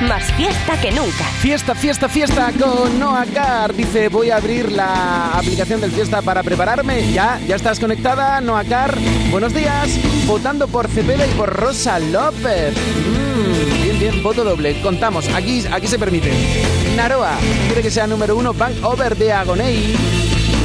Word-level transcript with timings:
Más 0.00 0.32
fiesta 0.34 0.80
que 0.80 0.92
nunca. 0.92 1.24
Fiesta, 1.40 1.74
fiesta, 1.74 2.08
fiesta 2.08 2.52
con 2.52 3.00
Noah 3.00 3.26
Car. 3.34 3.74
Dice, 3.74 4.08
voy 4.08 4.30
a 4.30 4.36
abrir 4.36 4.70
la 4.70 5.32
aplicación 5.32 5.80
del 5.80 5.90
Fiesta 5.90 6.22
para 6.22 6.44
prepararme. 6.44 7.10
Ya, 7.10 7.40
ya 7.48 7.56
estás 7.56 7.80
conectada, 7.80 8.40
Noah 8.40 8.62
Car. 8.64 8.96
Buenos 9.32 9.52
días. 9.52 9.98
Votando 10.24 10.68
por 10.68 10.86
Cepeda 10.86 11.26
y 11.26 11.30
por 11.30 11.52
Rosa 11.52 11.98
López. 11.98 12.74
Mm, 12.76 13.82
bien, 13.82 13.98
bien, 13.98 14.22
voto 14.22 14.44
doble. 14.44 14.80
Contamos, 14.82 15.28
aquí, 15.34 15.64
aquí 15.68 15.88
se 15.88 15.98
permite. 15.98 16.32
Naroa 16.94 17.36
quiere 17.66 17.82
que 17.82 17.90
sea 17.90 18.06
número 18.06 18.36
uno 18.36 18.54
Bank 18.54 18.74
Over 18.84 19.16
de 19.16 19.32
Agonei. 19.32 19.96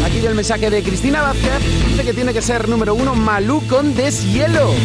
Aquí 0.05 0.23
el 0.23 0.35
mensaje 0.35 0.69
de 0.69 0.83
Cristina 0.83 1.23
Vázquez. 1.23 1.87
Dice 1.87 2.03
que 2.03 2.13
tiene 2.13 2.33
que 2.33 2.41
ser 2.43 2.69
número 2.69 2.93
uno 2.93 3.15
Malú 3.15 3.65
con 3.67 3.95
Deshielo. 3.95 4.75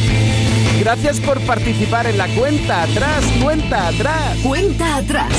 Gracias 0.80 1.20
por 1.20 1.41
participar 1.41 2.06
en 2.06 2.18
la 2.18 2.28
cuenta 2.28 2.84
atrás, 2.84 3.24
cuenta 3.42 3.88
atrás. 3.88 4.38
Cuenta 4.42 4.96
atrás. 4.96 5.32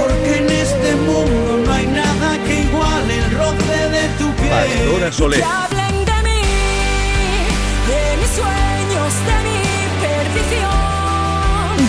Porque 0.00 0.38
en 0.38 0.50
este 0.50 0.94
mundo 0.96 1.62
no 1.66 1.72
hay 1.72 1.86
nada 1.86 2.36
que 2.44 2.62
iguale 2.62 3.16
el 3.16 3.30
roce 3.30 3.90
de 3.90 4.08
tu 4.18 4.28
piel. 4.34 4.50
Pastora 4.50 5.12
Soler. 5.12 5.44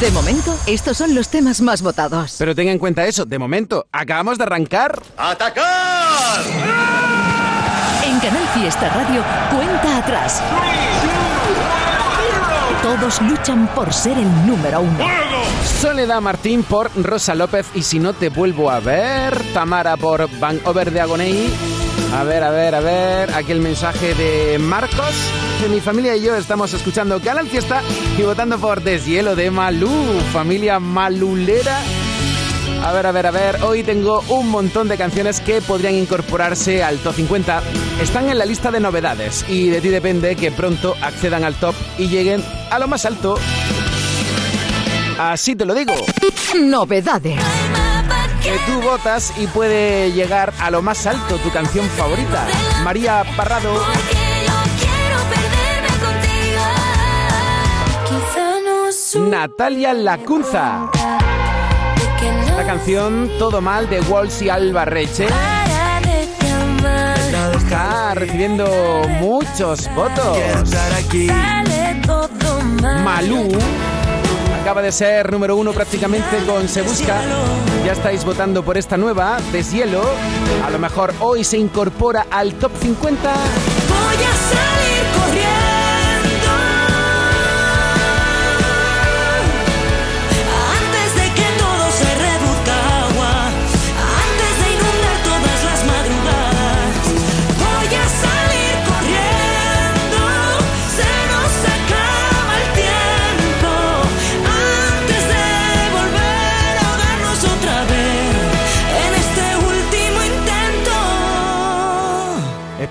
De 0.02 0.12
momento, 0.12 0.60
estos 0.68 0.98
son 0.98 1.16
los 1.16 1.30
temas 1.30 1.62
más 1.62 1.82
votados. 1.82 2.36
Pero 2.38 2.54
tenga 2.54 2.72
en 2.72 2.80
cuenta 2.80 3.06
eso, 3.06 3.24
de 3.26 3.40
momento, 3.40 3.88
acabamos 3.94 4.38
de 4.38 4.44
arrancar. 4.44 5.02
¡Atacar! 5.18 6.42
En 8.06 8.20
Canal 8.20 8.48
Fiesta 8.54 8.90
Radio, 8.90 9.24
cuenta 9.50 9.98
atrás. 9.98 10.42
Todos 12.84 13.22
luchan 13.22 13.68
por 13.74 13.94
ser 13.94 14.18
el 14.18 14.46
número 14.46 14.82
uno. 14.82 15.00
Soledad 15.80 16.20
Martín 16.20 16.64
por 16.64 16.92
Rosa 17.02 17.34
López 17.34 17.66
y 17.74 17.82
si 17.82 17.98
no 17.98 18.14
te 18.14 18.30
vuelvo 18.30 18.70
a 18.70 18.82
ver, 18.82 19.42
Tamara 19.54 19.96
por 19.96 20.30
Van 20.40 20.60
Over 20.66 20.92
de 20.92 21.02
Agonei. 21.02 21.50
A 22.16 22.24
ver, 22.24 22.44
a 22.46 22.50
ver, 22.50 22.74
a 22.74 22.80
ver, 22.80 23.34
aquí 23.36 23.52
el 23.52 23.60
mensaje 23.60 24.14
de 24.16 24.58
Marcos. 24.58 25.14
Que 25.60 25.68
mi 25.68 25.82
familia 25.82 26.16
y 26.16 26.22
yo 26.22 26.34
estamos 26.38 26.74
escuchando 26.74 27.20
Canal 27.20 27.46
Fiesta 27.46 27.82
y 28.18 28.22
votando 28.22 28.58
por 28.58 28.82
Deshielo 28.82 29.36
de 29.36 29.52
Malú, 29.52 29.92
familia 30.32 30.80
malulera. 30.80 31.78
A 32.86 32.94
ver, 32.94 33.06
a 33.06 33.12
ver, 33.12 33.28
a 33.28 33.32
ver, 33.32 33.64
hoy 33.64 33.84
tengo 33.84 34.24
un 34.30 34.50
montón 34.50 34.88
de 34.88 34.96
canciones 34.96 35.42
que 35.42 35.62
podrían 35.62 35.96
incorporarse 35.96 36.82
al 36.84 37.00
top 37.00 37.16
50. 37.16 37.62
Están 38.02 38.30
en 38.30 38.38
la 38.38 38.46
lista 38.46 38.72
de 38.72 38.80
novedades 38.80 39.44
y 39.50 39.68
de 39.68 39.82
ti 39.82 39.90
depende 39.90 40.38
que 40.38 40.52
pronto 40.52 40.96
accedan 41.02 41.44
al 41.44 41.56
top 41.56 41.76
y 41.98 42.08
lleguen 42.08 42.42
a 42.72 42.80
lo 42.80 42.88
más 42.88 43.06
alto. 43.06 43.38
Así 45.20 45.54
te 45.58 45.66
lo 45.66 45.74
digo. 45.74 45.94
Novedades. 46.64 47.42
Que 48.46 48.60
tú 48.68 48.80
votas 48.80 49.34
y 49.38 49.48
puede 49.48 50.12
llegar 50.12 50.54
a 50.60 50.70
lo 50.70 50.84
más 50.84 51.08
alto 51.08 51.40
tu 51.40 51.52
canción 51.52 51.88
favorita. 51.90 52.46
María 52.84 53.24
Parrado. 53.36 53.74
Natalia 59.16 59.94
Lacunza. 59.96 60.92
La 62.56 62.66
canción 62.66 63.32
Todo 63.40 63.62
Mal 63.62 63.90
de 63.90 64.00
Walsh 64.02 64.44
y 64.44 64.50
Albarreche 64.50 65.28
está 67.66 68.14
recibiendo 68.14 68.68
muchos 69.20 69.90
votos. 69.96 70.38
Malú 73.04 73.50
acaba 74.66 74.82
de 74.82 74.92
ser 74.92 75.32
número 75.32 75.56
uno 75.56 75.74
prácticamente 75.74 76.44
con 76.48 76.68
Se 76.68 76.82
Busca. 76.82 77.22
Ya 77.86 77.92
estáis 77.92 78.26
votando 78.26 78.66
por 78.66 78.80
esta 78.80 78.98
nueva, 78.98 79.38
Deshielo. 79.52 80.02
A 80.66 80.72
lo 80.72 80.80
mejor 80.80 81.14
hoy 81.20 81.44
se 81.44 81.60
incorpora 81.60 82.26
al 82.32 82.56
top 82.56 82.72
50. 82.82 83.32
Voy 83.32 84.16
a 84.16 84.34
salir 84.34 84.95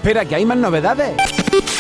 Espera, 0.05 0.27
que 0.27 0.35
hay 0.35 0.45
más 0.45 0.59
novedades. 0.59 1.17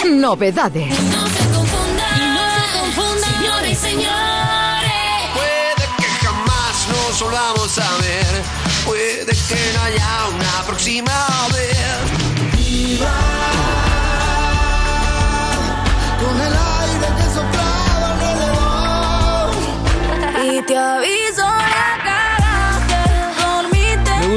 Novedades. 0.06 0.88
No 0.88 1.26
se 1.28 1.44
confundan, 1.52 2.16
y 2.16 2.26
no 2.32 2.40
se 2.54 2.78
confundan, 2.78 3.34
señores 3.34 3.70
y 3.70 3.74
señores. 3.74 4.92
Puede 5.34 5.84
que 5.98 6.08
jamás 6.24 6.88
nos 6.88 7.20
volvamos 7.20 7.78
a 7.78 7.96
ver. 7.98 8.42
Puede 8.86 9.26
que 9.26 9.72
no 9.74 9.82
haya 9.82 10.28
una 10.34 10.66
próxima 10.66 11.33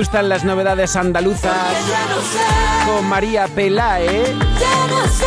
gustan 0.08 0.30
las 0.30 0.46
novedades 0.46 0.96
andaluzas 0.96 1.52
Ya 1.90 2.06
no 2.08 2.22
sé, 2.22 2.40
con 2.90 3.10
María 3.10 3.46
Pelae 3.50 4.24
ya 4.24 4.88
no 4.90 5.06
sé, 5.06 5.26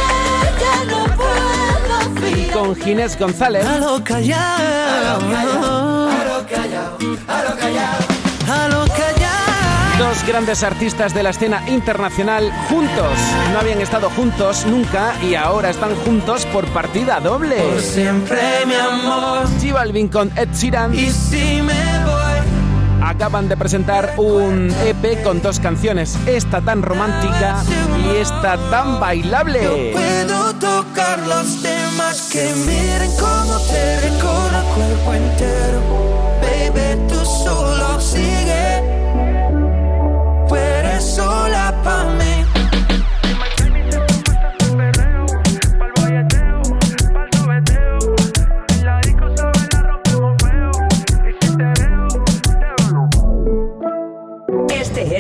ya 0.59 0.85
no 0.91 1.05
puedo 1.17 2.31
y 2.35 2.51
con 2.51 2.75
Ginés 2.75 3.19
González. 3.19 3.67
A 3.67 3.77
lo 3.77 3.97
a 3.97 3.99
lo 3.99 4.31
a 8.49 8.69
lo. 8.69 8.81
Dos 9.99 10.27
grandes 10.27 10.63
artistas 10.63 11.13
de 11.13 11.23
la 11.23 11.29
escena 11.31 11.63
internacional 11.69 12.51
juntos. 12.71 13.13
No 13.53 13.61
habían 13.61 13.83
estado 13.83 14.09
juntos 14.09 14.65
nunca 14.65 15.13
y 15.23 15.35
ahora 15.35 15.69
están 15.69 15.95
juntos 15.95 16.47
por 16.47 16.67
partida 16.69 17.21
doble. 17.21 17.57
Por 17.57 17.81
siempre, 17.83 18.41
mi 18.67 18.75
amor. 18.77 19.47
Balvin 19.75 20.09
con 20.09 20.33
Ed 20.39 20.49
Sheeran 20.55 20.95
Y 20.95 21.11
si 21.11 21.61
me 21.61 22.05
voy. 22.05 22.20
Acaban 23.11 23.49
de 23.49 23.57
presentar 23.57 24.15
un 24.19 24.71
EP 24.85 25.23
con 25.25 25.43
dos 25.43 25.59
canciones, 25.59 26.17
esta 26.27 26.61
tan 26.61 26.81
romántica 26.81 27.63
y 28.05 28.17
esta 28.17 28.57
tan 28.71 29.01
bailable. 29.01 29.91
Puedo 29.93 30.55
tocar 30.55 31.19
los 31.27 31.61
temas 31.61 32.29
que 32.33 32.53
miren 32.55 33.11
cómo 33.19 33.59
te 33.71 34.01
recorre 34.01 34.59
el 34.59 34.65
cuerpo 34.75 35.15
entero. 35.15 35.81
Baby, 36.41 37.09
tú 37.09 37.25
solo 37.25 38.01
sigue. 38.01 38.83
Tú 40.49 40.55
eres 40.55 41.05
sola 41.05 41.75
pa' 41.83 42.05
mí. 42.05 42.30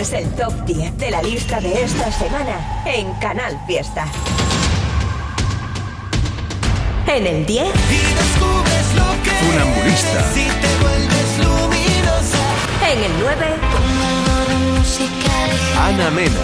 Es 0.00 0.12
el 0.14 0.30
top 0.30 0.54
10 0.64 0.96
de 0.96 1.10
la 1.10 1.20
lista 1.20 1.60
de 1.60 1.82
esta 1.82 2.10
semana 2.10 2.82
en 2.86 3.12
Canal 3.20 3.60
Fiesta. 3.66 4.06
En 7.06 7.26
el 7.26 7.44
10. 7.44 7.66
Y 7.66 8.14
descubres 8.14 8.94
lo 8.96 9.22
que 9.22 9.30
Funambulista. 9.30 10.32
Si 10.32 10.44
te 10.44 10.76
vuelves 10.80 11.38
luminosa. 11.38 12.38
En 12.90 13.04
el 13.04 13.12
9. 13.20 13.46
Ana 15.78 16.10
Mena. 16.10 16.40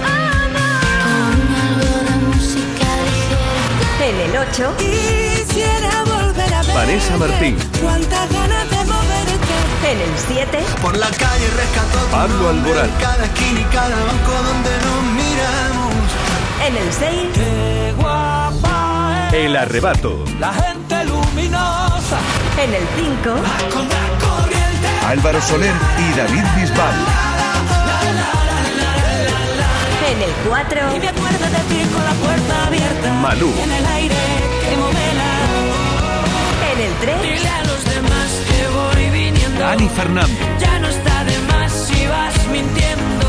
En 4.03 4.17
el 4.21 4.37
8. 4.37 4.75
Quisiera 4.77 6.05
volver 6.05 6.53
a 6.53 6.63
ver. 6.63 6.75
Vanessa 6.75 7.17
Martín. 7.17 7.57
Cuántas 7.81 8.31
ganas 8.31 8.71
de. 8.71 8.76
En 9.89 10.01
el 10.01 10.19
7. 10.19 10.65
Por 10.83 10.97
la 10.97 11.09
calle 11.11 11.49
rescató 11.57 11.99
Pablo 12.11 12.49
Alborán. 12.49 12.91
Cada 13.01 13.25
esquina 13.25 13.61
y 13.61 13.65
cada 13.65 13.95
banco 13.95 14.33
donde 14.49 14.71
nos 14.85 15.03
miramos. 15.15 15.95
En 16.67 16.77
el 16.77 16.93
6. 16.93 17.13
Qué 17.35 17.95
guapa 17.97 19.29
eres, 19.31 19.45
El 19.45 19.57
arrebato. 19.57 20.25
La 20.41 20.53
gente 20.55 21.05
luminosa. 21.05 22.19
En 22.59 22.75
el 22.75 22.83
5. 22.97 23.31
Álvaro 25.07 25.41
Soler 25.41 25.75
y 25.99 26.17
David 26.17 26.45
Bisbal. 26.57 26.95
En 30.11 30.23
el 30.23 30.33
4. 30.49 30.97
Y 30.97 30.99
me 30.99 31.09
acuerdo 31.09 31.47
de 31.47 31.63
ti 31.71 31.89
con 31.95 32.05
la 32.05 32.13
puerta 32.27 32.67
abierta. 32.67 33.13
Malú. 33.23 33.55
En 33.63 33.71
el 33.71 33.87
aire 33.87 34.17
que 34.69 34.77
mover 34.77 35.15
la 35.15 35.26
23. 37.01 37.23
Dile 37.23 37.49
a 37.49 37.65
los 37.65 37.85
demás 37.85 38.29
que 38.49 38.69
voy 38.69 39.11
viniendo. 39.11 39.61
Dani 39.61 39.89
Fernández. 39.89 40.39
Ya 40.59 40.79
no 40.79 40.89
está 40.89 41.25
de 41.25 41.39
más 41.41 41.73
si 41.73 42.07
vas 42.07 42.47
mintiendo. 42.47 43.27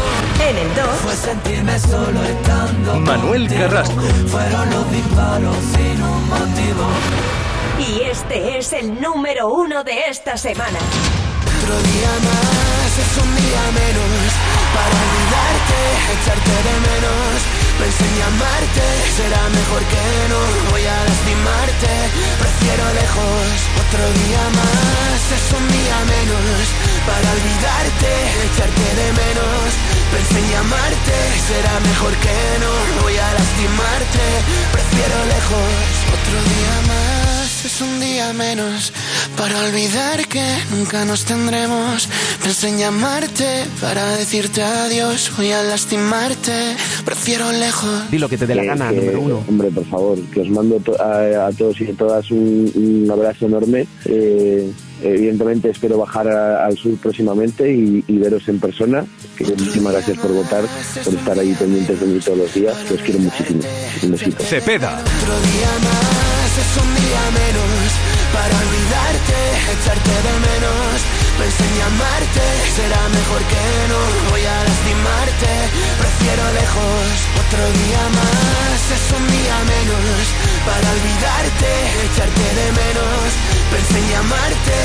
En 0.50 0.58
el 0.58 0.76
2. 0.76 0.86
Fue 1.04 1.16
sentirme 1.16 1.80
solo 1.80 2.24
estando. 2.24 3.00
Manuel 3.00 3.48
contigo. 3.48 3.62
Carrasco. 3.62 4.02
Fueron 4.28 4.70
los 4.70 4.92
disparos 4.92 5.58
sin 5.74 6.02
un 6.02 6.30
motivo. 6.30 6.88
Y 7.80 8.02
este 8.04 8.58
es 8.58 8.74
el 8.74 9.00
número 9.02 9.50
uno 9.50 9.84
de 9.84 10.08
esta 10.10 10.38
semana. 10.38 10.80
Otro 11.60 11.76
día 11.82 12.12
más 12.24 12.92
es 13.04 13.18
un 13.24 13.36
día 13.36 13.64
menos. 13.74 14.34
Para 14.74 14.96
olvidarte, 15.04 15.80
echarte 16.14 16.52
de 16.52 16.76
menos. 16.88 17.57
Pensé 17.80 18.04
en 18.04 18.16
llamarte, 18.18 18.86
será 19.16 19.42
mejor 19.50 19.82
que 19.94 20.06
no 20.32 20.42
voy 20.72 20.86
a 20.86 20.98
lastimarte. 21.06 21.94
Prefiero 22.42 22.86
lejos. 23.02 23.54
Otro 23.84 24.04
día 24.22 24.44
más 24.60 25.20
es 25.38 25.46
un 25.58 25.66
día 25.78 25.98
menos 26.16 26.62
para 27.06 27.28
olvidarte, 27.38 28.12
echarte 28.50 28.88
de 29.00 29.08
menos. 29.22 29.68
Pensé 30.12 30.40
en 30.40 30.50
llamarte, 30.52 31.18
será 31.48 31.80
mejor 31.80 32.14
que 32.18 32.38
no 32.64 32.74
voy 33.04 33.16
a 33.16 33.28
lastimarte. 33.38 34.26
Prefiero 34.74 35.18
lejos. 35.36 35.82
Otro 36.18 36.38
día 36.52 36.76
más 36.90 37.27
es 37.66 37.82
un 37.82 38.00
día 38.00 38.34
menos 38.34 38.94
para 39.38 39.60
olvidar 39.66 40.28
que 40.28 40.46
nunca 40.76 41.06
nos 41.06 41.26
tendremos. 41.26 42.08
Pensé 42.44 42.70
en 42.70 42.78
llamarte 42.78 43.66
para 43.82 44.16
decirte 44.18 44.62
adiós. 44.62 45.32
Voy 45.38 45.52
a 45.52 45.64
lastimarte, 45.64 46.76
prefiero 47.06 47.52
lejos. 47.52 48.12
Di 48.12 48.20
lo 48.20 48.30
que 48.30 48.38
te 48.38 48.46
dé 48.46 48.56
la 48.56 48.64
gana, 48.64 48.90
que, 48.90 48.98
número 48.98 49.22
uno. 49.22 49.44
Hombre, 49.48 49.72
por 49.72 49.86
favor, 49.86 50.20
que 50.32 50.42
os 50.42 50.50
mando 50.50 50.82
a, 51.00 51.48
a 51.48 51.52
todos 51.52 51.80
y 51.82 51.90
a 51.90 51.94
todas 51.94 52.30
un, 52.32 52.72
un 52.76 53.12
abrazo 53.12 53.46
enorme. 53.46 53.88
Eh, 54.06 54.72
evidentemente 55.02 55.70
espero 55.70 55.98
bajar 56.00 56.28
a- 56.28 56.66
al 56.66 56.78
sur 56.78 56.96
próximamente 56.98 57.72
y, 57.72 58.04
y 58.08 58.18
veros 58.18 58.48
en 58.48 58.60
persona. 58.60 59.06
Que 59.38 59.46
muchísimas 59.46 59.94
gracias 59.94 60.18
por 60.20 60.32
votar, 60.34 60.64
por 61.04 61.14
estar 61.14 61.38
ahí 61.40 61.54
pendientes 61.60 62.00
de 62.00 62.06
mí 62.08 62.20
todos 62.20 62.38
los 62.38 62.54
días. 62.54 62.76
Que 62.88 62.94
os 62.96 63.02
quiero 63.02 63.20
muchísimo. 63.20 63.62
Un 64.04 64.12
besito. 64.12 64.44
Cepeda. 64.44 64.98
Otro 64.98 65.36
día 65.52 65.72
más 65.86 66.52
es 66.58 66.72
un 66.82 66.90
día 66.96 67.24
menos 67.38 67.88
para 68.34 68.54
olvidarte, 68.58 69.38
echarte 69.78 70.10
de 70.28 70.34
menos. 70.42 70.98
Pensé 71.38 71.62
en 71.70 71.76
llamarte, 71.78 72.46
será 72.74 73.02
mejor 73.14 73.42
que 73.46 73.64
no 73.94 74.02
voy 74.34 74.42
a 74.42 74.58
lastimarte. 74.66 75.52
Prefiero 76.02 76.44
lejos. 76.58 77.06
Otro 77.46 77.64
día 77.78 78.04
más 78.18 78.80
es 78.98 79.06
un 79.14 79.26
día 79.30 79.58
menos 79.70 80.18
para 80.66 80.86
olvidarte, 80.98 81.72
echarte 82.10 82.48
de 82.58 82.68
menos. 82.82 83.26
Pensé 83.70 83.98
en 84.02 84.08
llamarte, 84.10 84.74
será 84.74 84.77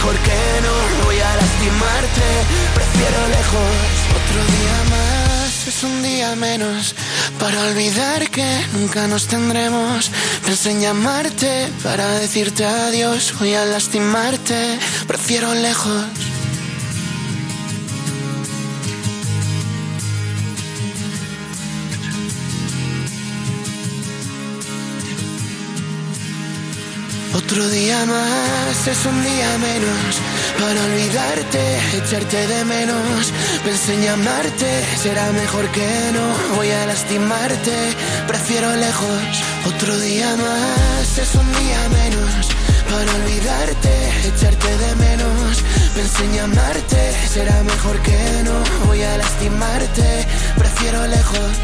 mejor 0.00 0.18
que 0.20 0.60
no 0.62 1.04
voy 1.04 1.18
a 1.18 1.36
lastimarte. 1.36 2.26
Prefiero 2.74 3.28
lejos. 3.28 3.76
Otro 4.20 4.40
día 4.56 4.78
más 4.96 5.66
es 5.66 5.82
un 5.82 6.02
día 6.02 6.36
menos 6.36 6.94
para 7.38 7.60
olvidar 7.64 8.30
que 8.30 8.48
nunca 8.72 9.06
nos 9.08 9.26
tendremos. 9.26 10.10
Pensé 10.44 10.70
en 10.70 10.80
llamarte 10.80 11.68
para 11.82 12.08
decirte 12.18 12.64
adiós. 12.64 13.34
Voy 13.38 13.52
a 13.54 13.66
lastimarte, 13.66 14.78
prefiero 15.06 15.54
lejos. 15.54 16.29
Otro 27.50 27.68
día 27.70 28.06
más 28.06 28.86
es 28.86 29.06
un 29.06 29.24
día 29.24 29.58
menos 29.58 30.20
para 30.60 30.84
olvidarte, 30.84 31.78
echarte 31.96 32.46
de 32.46 32.64
menos. 32.64 33.32
Pensé 33.64 33.94
en 33.94 34.02
llamarte, 34.02 34.84
será 34.96 35.32
mejor 35.32 35.68
que 35.72 36.12
no 36.14 36.54
voy 36.54 36.70
a 36.70 36.86
lastimarte, 36.86 37.74
prefiero 38.28 38.72
lejos. 38.76 39.42
Otro 39.66 39.98
día 39.98 40.36
más 40.36 41.18
es 41.18 41.34
un 41.34 41.52
día 41.52 41.88
menos 41.88 42.48
para 42.88 43.12
olvidarte, 43.16 43.94
echarte 44.28 44.78
de 44.78 44.94
menos. 44.94 45.64
Pensé 45.96 46.24
en 46.26 46.32
llamarte, 46.34 47.16
será 47.28 47.64
mejor 47.64 48.00
que 48.02 48.42
no 48.44 48.86
voy 48.86 49.02
a 49.02 49.18
lastimarte, 49.18 50.24
prefiero 50.56 51.04
lejos. 51.08 51.56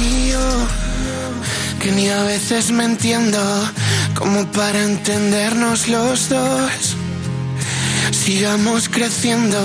Y 0.00 0.30
yo 0.30 0.66
que 1.82 1.90
ni 1.90 2.08
a 2.08 2.22
veces 2.22 2.70
me 2.70 2.84
entiendo 2.84 3.40
como 4.14 4.46
para 4.52 4.84
entendernos 4.84 5.88
los 5.88 6.28
dos. 6.28 6.96
Sigamos 8.12 8.88
creciendo, 8.88 9.58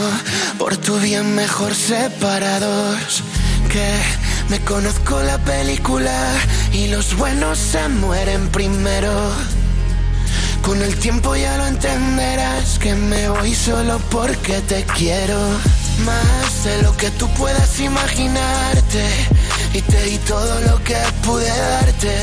por 0.58 0.76
tu 0.78 0.98
bien 0.98 1.36
mejor 1.36 1.76
separados. 1.76 3.22
Que 3.72 4.00
me 4.50 4.60
conozco 4.62 5.22
la 5.22 5.38
película 5.38 6.18
y 6.74 6.88
los 6.88 7.16
buenos 7.16 7.60
se 7.60 7.88
mueren 7.88 8.50
primero. 8.50 9.32
Con 10.64 10.82
el 10.82 10.96
tiempo 10.96 11.36
ya 11.36 11.56
lo 11.58 11.68
entenderás 11.68 12.80
que 12.80 12.96
me 12.96 13.30
voy 13.30 13.54
solo 13.54 14.00
porque 14.10 14.60
te 14.62 14.84
quiero. 14.86 15.40
Más 16.04 16.64
de 16.64 16.82
lo 16.82 16.98
que 16.98 17.12
tú 17.12 17.30
puedas 17.36 17.80
imaginarte. 17.80 19.06
Y 19.74 19.82
te 19.82 20.04
di 20.04 20.18
todo 20.20 20.62
lo 20.62 20.84
que 20.84 20.98
pude 21.24 21.48
darte. 21.48 22.16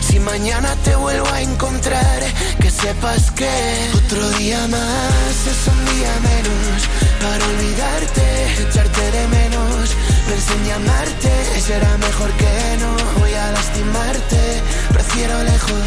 Si 0.00 0.18
mañana 0.18 0.74
te 0.84 0.94
vuelvo 0.96 1.28
a 1.28 1.40
encontrar, 1.40 2.20
que 2.60 2.70
sepas 2.70 3.30
que 3.30 3.50
otro 3.94 4.28
día 4.38 4.66
más 4.68 5.34
es 5.46 5.68
un 5.68 5.84
día 5.94 6.12
menos 6.30 6.88
para 7.20 7.44
olvidarte, 7.46 8.24
echarte 8.68 9.10
de 9.12 9.28
menos. 9.28 9.90
Pensé 10.28 10.52
en 10.54 10.64
llamarte, 10.66 11.30
será 11.60 11.96
mejor 11.98 12.30
que 12.32 12.76
no 12.80 13.20
voy 13.20 13.34
a 13.34 13.52
lastimarte. 13.52 14.62
Prefiero 14.92 15.42
lejos, 15.44 15.84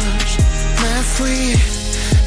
me 0.82 1.02
fui. 1.16 1.74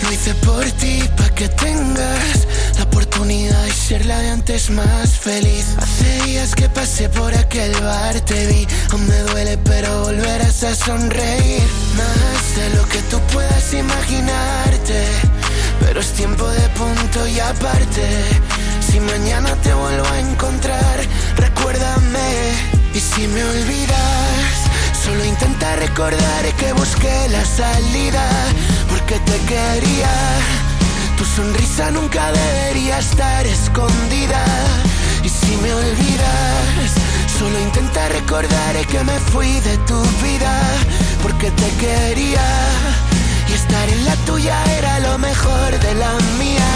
Lo 0.04 0.12
hice 0.12 0.34
por 0.36 0.66
ti, 0.72 1.04
pa' 1.18 1.30
que 1.30 1.50
tengas 1.50 2.48
la 2.78 2.84
oportunidad 2.84 3.64
de 3.64 3.72
ser 3.72 4.06
la 4.06 4.20
de 4.20 4.30
antes 4.30 4.70
más 4.70 5.10
feliz. 5.12 5.66
Hace 5.78 6.22
días 6.26 6.54
que 6.56 6.70
pasé 6.70 7.10
por 7.10 7.34
aquel 7.36 7.74
bar, 7.82 8.20
sonreír. 10.76 11.64
Más 11.96 12.56
de 12.56 12.78
lo 12.78 12.88
que 12.88 13.02
tú 13.04 13.20
puedas 13.34 13.74
imaginarte, 13.74 15.06
pero 15.80 16.00
es 16.00 16.12
tiempo 16.14 16.48
de 16.48 16.70
punto 16.70 17.28
y 17.28 17.40
aparte. 17.40 18.08
Si 18.80 19.00
mañana 19.00 19.50
te 19.64 19.74
vuelvo 19.74 20.08
a 20.08 20.20
encontrar, 20.20 20.98
recuérdame. 21.38 22.52
Y 22.94 23.00
si 23.00 23.28
me 23.28 23.44
olvidas, 23.44 24.56
solo 25.04 25.24
intenta 25.24 25.76
recordar 25.76 26.46
que 26.58 26.74
busqué 26.74 27.30
la 27.30 27.46
salida, 27.46 28.26
porque 28.90 29.20
te 29.20 29.38
quería. 29.52 30.14
Tu 31.18 31.26
sonrisa 31.26 31.92
nunca 31.92 32.32
debería 32.32 33.00
estar 33.00 33.46
escondida. 33.48 34.44
Y 35.24 35.30
si 35.30 35.58
me 35.58 35.74
olvidas, 35.74 36.92
solo 37.38 37.60
intenta 37.60 38.10
recordar 38.10 38.76
que 38.88 39.04
me 39.04 39.20
fui 39.32 39.60
de 39.60 39.78
tu 39.90 40.00
vida, 40.24 40.54
porque 41.22 41.52
te 41.52 41.70
quería. 41.84 42.48
Y 43.50 43.54
estar 43.54 43.88
en 43.90 44.06
la 44.06 44.16
tuya 44.26 44.58
era 44.78 45.00
lo 45.00 45.18
mejor 45.18 45.70
de 45.80 45.94
la 45.96 46.14
mía. 46.40 46.72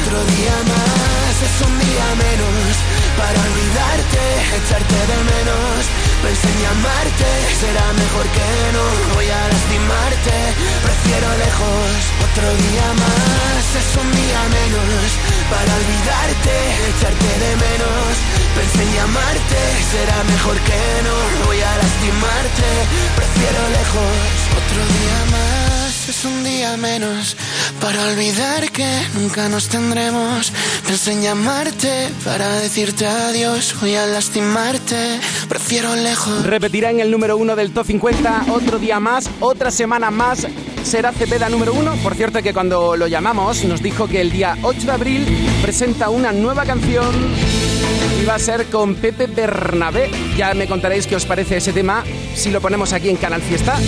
Otro 0.00 0.18
día 0.34 0.56
más 0.72 1.34
es 1.48 1.56
un 1.66 1.74
día 1.78 2.06
menos 2.26 2.72
para 3.18 3.38
olvidarte, 3.48 4.22
echarte 4.58 5.00
de 5.10 5.18
menos. 5.32 5.78
Pensé 6.22 6.48
en 6.52 6.58
llamarte, 6.64 7.30
será 7.60 7.86
mejor 8.02 8.26
que 8.36 8.48
no 8.76 8.84
voy 9.14 9.28
a 9.28 9.42
lastimarte. 9.52 10.36
Prefiero 10.86 11.28
lejos, 11.44 11.96
otro 12.28 12.48
día 12.64 12.88
más, 13.02 13.64
es 13.80 13.88
un 14.02 14.08
día 14.20 14.40
menos. 14.56 15.06
Para 15.52 15.70
olvidarte, 15.80 16.54
echarte 16.90 17.32
de 17.44 17.52
menos. 17.66 18.12
Pensé 18.56 18.82
en 18.84 18.94
llamarte, 18.94 19.60
será 19.92 20.18
mejor 20.24 20.56
que 20.68 20.80
no 21.06 21.44
voy 21.44 21.60
a 21.60 21.76
lastimarte. 21.76 22.68
Prefiero 23.20 23.60
lejos, 23.78 24.16
otro 24.60 24.80
día 24.96 25.18
más, 25.36 26.08
es 26.08 26.24
un 26.24 26.44
día 26.44 26.76
menos. 26.78 27.36
Para 27.82 28.02
olvidar 28.06 28.70
que 28.70 28.90
nunca 29.14 29.50
nos 29.50 29.68
tendremos. 29.68 30.52
Pensé 30.86 31.12
en 31.12 31.22
llamarte 31.22 32.08
para 32.24 32.48
decirte 32.56 33.06
adiós. 33.06 33.74
Voy 33.78 33.94
a 33.94 34.06
lastimarte. 34.06 35.20
Prefiero 35.50 35.94
lejos. 35.96 36.46
Repetirá 36.46 36.90
en 36.90 37.00
el 37.00 37.10
número 37.10 37.36
uno 37.36 37.56
del 37.56 37.72
Top 37.72 37.86
50 37.86 38.46
otro 38.48 38.78
día 38.78 39.00
más, 39.00 39.28
otra 39.40 39.70
semana 39.70 40.10
más. 40.10 40.46
Será 40.84 41.12
Cepeda 41.12 41.48
número 41.48 41.72
uno. 41.72 41.94
Por 42.02 42.14
cierto, 42.14 42.42
que 42.42 42.52
cuando 42.52 42.96
lo 42.96 43.06
llamamos 43.06 43.64
nos 43.64 43.82
dijo 43.82 44.08
que 44.08 44.20
el 44.20 44.30
día 44.30 44.58
8 44.62 44.80
de 44.80 44.92
abril 44.92 45.26
presenta 45.62 46.10
una 46.10 46.32
nueva 46.32 46.64
canción 46.64 47.06
y 48.20 48.24
va 48.24 48.34
a 48.34 48.38
ser 48.38 48.66
con 48.66 48.94
Pepe 48.96 49.26
Bernabé. 49.26 50.10
Ya 50.36 50.54
me 50.54 50.66
contaréis 50.66 51.06
qué 51.06 51.16
os 51.16 51.24
parece 51.24 51.56
ese 51.56 51.72
tema 51.72 52.04
si 52.34 52.50
lo 52.50 52.60
ponemos 52.60 52.92
aquí 52.92 53.08
en 53.08 53.16
Canal 53.16 53.42
Fiesta. 53.42 53.78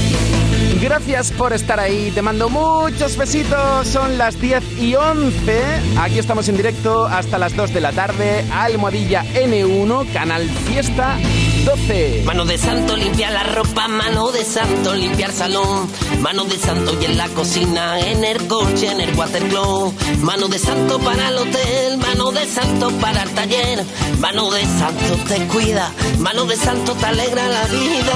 Gracias 0.80 1.32
por 1.32 1.52
estar 1.52 1.80
ahí. 1.80 2.10
Te 2.14 2.22
mando 2.22 2.48
muchos 2.48 3.16
besitos. 3.16 3.86
Son 3.86 4.16
las 4.16 4.40
10 4.40 4.80
y 4.80 4.94
11. 4.94 5.62
Aquí 5.98 6.18
estamos 6.18 6.48
en 6.48 6.56
directo 6.56 7.06
hasta 7.06 7.38
las 7.38 7.56
2 7.56 7.74
de 7.74 7.80
la 7.80 7.92
tarde. 7.92 8.44
Almohadilla 8.52 9.24
N1, 9.34 10.12
Canal 10.12 10.48
Fiesta 10.48 11.18
12. 11.64 12.22
Mano 12.26 12.44
de 12.44 12.58
santo 12.58 12.94
limpia 12.96 13.30
la 13.30 13.42
ropa, 13.42 13.88
mano 13.88 14.30
de 14.30 14.44
santo 14.44 14.94
limpiar 14.94 15.32
salón, 15.32 15.88
mano 16.20 16.44
de 16.44 16.58
santo 16.58 16.96
y 17.00 17.06
en 17.06 17.16
la 17.16 17.28
cocina, 17.28 17.98
en 18.00 18.22
el 18.22 18.46
coche, 18.46 18.90
en 18.90 19.00
el 19.00 19.16
watercloak, 19.16 19.94
mano 20.20 20.48
de 20.48 20.58
santo 20.58 20.98
para 20.98 21.28
el 21.28 21.38
hotel, 21.38 21.98
mano 21.98 22.32
de 22.32 22.46
santo 22.46 22.90
para 23.00 23.22
el 23.22 23.30
taller, 23.30 23.84
mano 24.20 24.50
de 24.50 24.62
santo 24.62 25.16
te 25.26 25.46
cuida, 25.46 25.90
mano 26.18 26.44
de 26.44 26.56
santo 26.56 26.92
te 26.94 27.06
alegra 27.06 27.48
la 27.48 27.64
vida, 27.66 28.14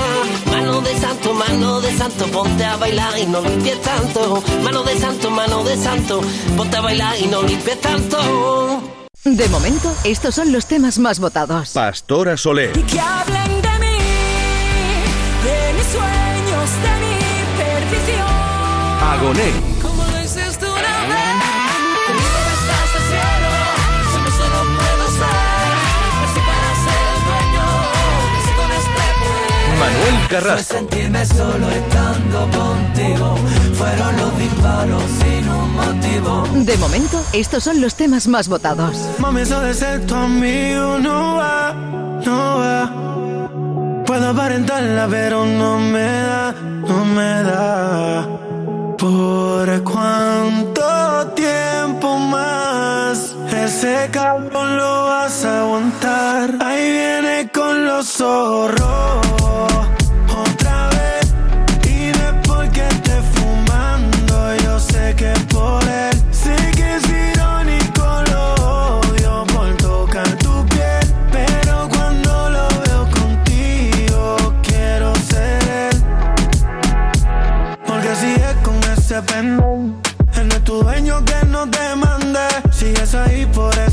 mano 0.51 0.81
de 0.83 0.99
santo, 0.99 1.33
mano 1.33 1.81
de 1.81 1.97
santo, 1.97 2.27
ponte 2.27 2.65
a 2.65 2.77
bailar 2.77 3.19
y 3.19 3.27
no 3.27 3.41
limpies 3.41 3.81
tanto, 3.81 4.43
mano 4.63 4.83
de 4.83 4.99
santo, 4.99 5.31
mano 5.31 5.65
de 5.65 5.77
santo, 5.77 6.21
ponte 6.57 6.77
a 6.77 6.81
bailar 6.83 7.19
y 7.19 7.27
no 7.27 7.43
limpies 7.43 7.81
tanto. 7.81 8.99
De 9.25 9.49
momento, 9.49 9.93
estos 10.05 10.35
son 10.35 10.53
los 10.53 10.67
temas 10.67 10.99
más 10.99 11.19
votados. 11.19 11.71
Pastora 11.73 12.37
Soler. 12.37 12.73
Agoné. 19.19 19.51
Como 19.83 20.03
lo 20.05 20.21
hiciste 20.23 20.65
una 20.65 20.97
vez, 21.11 21.35
estás 22.55 22.91
al 22.95 23.05
cielo. 23.11 23.51
Siempre 24.11 24.33
solo 24.33 24.59
puedo 24.79 25.05
ser, 25.19 25.75
así 26.25 26.41
para 26.49 26.71
ser 26.85 27.05
el 27.15 27.21
dueño. 27.27 27.67
Así 28.39 28.53
con 28.59 28.71
este 28.79 29.03
poder. 29.21 29.79
Manuel 29.81 30.29
Carrasco. 30.29 30.75
sentirme 30.75 31.27
solo 31.27 31.67
estando 31.71 32.39
contigo. 32.59 33.35
Fueron 33.75 34.17
los 34.19 34.39
disparos 34.39 35.03
sin 35.21 35.49
un 35.49 35.75
motivo. 35.75 36.31
De 36.65 36.77
momento, 36.77 37.21
estos 37.33 37.65
son 37.65 37.81
los 37.81 37.97
temas 37.97 38.29
más 38.29 38.47
votados. 38.49 38.97
Mami, 39.19 39.41
eso 39.41 39.61
de 39.61 39.75
ser 39.75 40.07
tu 40.07 40.15
amigo 40.15 40.99
no 41.01 41.37
va, 41.37 41.73
no 42.25 42.59
va. 42.59 44.05
Puedo 44.07 44.31
aparentarla, 44.31 45.09
pero 45.11 45.45
no 45.45 45.79
me 45.81 46.03
da, 46.03 46.53
no 46.53 47.05
me 47.05 47.43
da. 47.43 48.38
¿Por 48.99 49.85
cuánto 49.85 51.29
tiempo 51.37 52.19
más? 52.19 53.37
Ese 53.53 54.09
cabrón 54.11 54.77
lo 54.77 55.05
vas 55.05 55.45
a 55.45 55.61
aguantar. 55.61 56.57
Ahí 56.61 56.91
viene 56.91 57.49
con 57.53 57.87
los 57.87 58.09
zorros. 58.09 59.88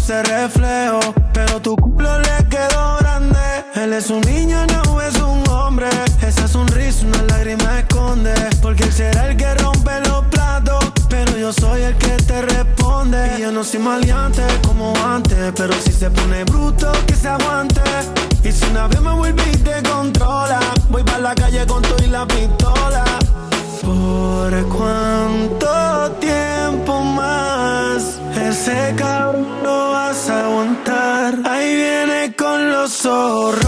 Ese 0.05 0.21
reflejo, 0.21 0.99
pero 1.33 1.59
tu 1.59 1.75
culo 1.75 2.19
le 2.19 2.47
quedó 2.47 2.97
grande. 2.99 3.39
Él 3.73 3.91
es 3.91 4.11
un 4.11 4.21
niño, 4.21 4.63
no 4.67 5.01
es 5.01 5.15
un 5.15 5.43
hombre. 5.49 5.89
Esa 6.21 6.47
sonrisa, 6.47 7.07
una 7.07 7.23
lágrima 7.23 7.79
esconde. 7.79 8.35
Porque 8.61 8.83
él 8.83 8.93
será 8.93 9.29
el 9.29 9.35
que 9.35 9.51
rompe 9.55 9.99
los 10.07 10.23
platos, 10.25 10.91
pero 11.09 11.35
yo 11.35 11.51
soy 11.51 11.81
el 11.81 11.95
que 11.97 12.09
te 12.17 12.39
responde. 12.43 13.17
Y 13.37 13.41
yo 13.41 13.51
no 13.51 13.63
soy 13.63 13.79
maleante 13.79 14.43
como 14.67 14.93
antes, 15.03 15.51
pero 15.55 15.73
si 15.73 15.91
se 15.91 16.11
pone 16.11 16.43
bruto, 16.43 16.91
que 17.07 17.15
se 17.15 17.27
aguante. 17.27 17.81
Y 18.43 18.51
si 18.51 18.63
una 18.65 18.87
vez 18.87 19.01
me 19.01 19.11
vuelve 19.11 19.43
y 19.53 19.57
te 19.57 19.81
controla, 19.89 20.59
voy 20.91 21.03
para 21.03 21.19
la 21.19 21.33
calle 21.33 21.65
con 21.65 21.81
todo 21.81 21.97
y 22.05 22.09
la 22.09 22.27
pistola. 22.27 23.03
¿Por 23.81 24.67
cuánto 24.69 25.64
con 33.15 33.64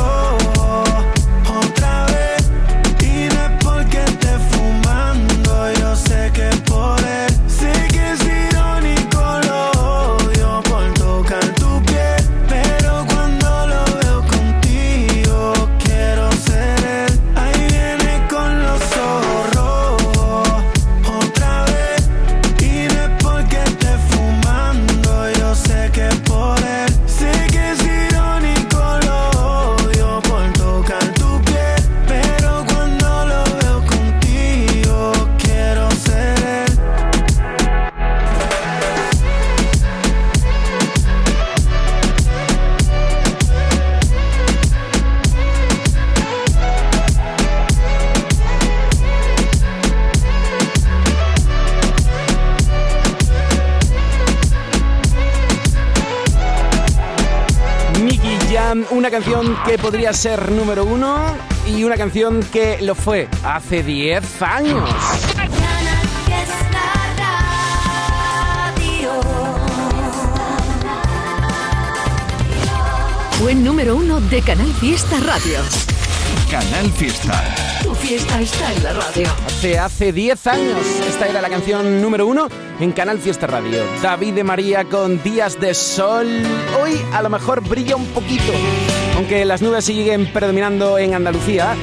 que 59.68 59.78
podría 59.78 60.14
ser 60.14 60.50
número 60.54 60.86
uno 60.86 61.18
y 61.68 61.84
una 61.84 61.98
canción 61.98 62.40
que 62.54 62.78
lo 62.82 62.96
fue 62.96 63.28
hace 63.44 63.84
10 63.84 64.42
años. 64.42 64.90
Fue 73.40 73.54
número 73.56 73.98
uno 73.98 74.22
de 74.22 74.42
Canal 74.42 74.74
Fiesta 74.76 75.20
Radio. 75.20 75.60
Canal 76.50 76.90
Fiesta. 76.94 77.44
Tu 77.84 77.94
fiesta 77.94 78.40
está 78.40 78.74
en 78.74 78.84
la 78.84 78.94
radio. 78.94 79.28
Hace, 79.48 79.78
hace 79.78 80.14
10 80.14 80.48
años, 80.48 80.80
esta 81.10 81.28
era 81.28 81.42
la 81.42 81.50
canción 81.50 82.02
número 82.02 82.26
uno 82.26 82.48
en 82.80 82.94
Canal 82.94 83.20
Fiesta 83.20 83.48
Radio. 83.48 83.84
David 84.02 84.34
de 84.34 84.44
María 84.46 84.86
con 84.86 85.22
Días 85.24 85.60
de 85.60 85.74
Sol. 85.74 86.28
Hoy 86.82 87.02
a 87.14 87.22
lo 87.22 87.30
mejor 87.30 87.68
brilla 87.68 87.98
un 87.98 88.06
poquito, 88.08 88.54
aunque 89.18 89.44
las 89.46 89.64
nubes 89.64 89.84
siguen 89.84 90.32
predominando 90.32 91.00
en 91.00 91.16
Andalucía. 91.16 91.76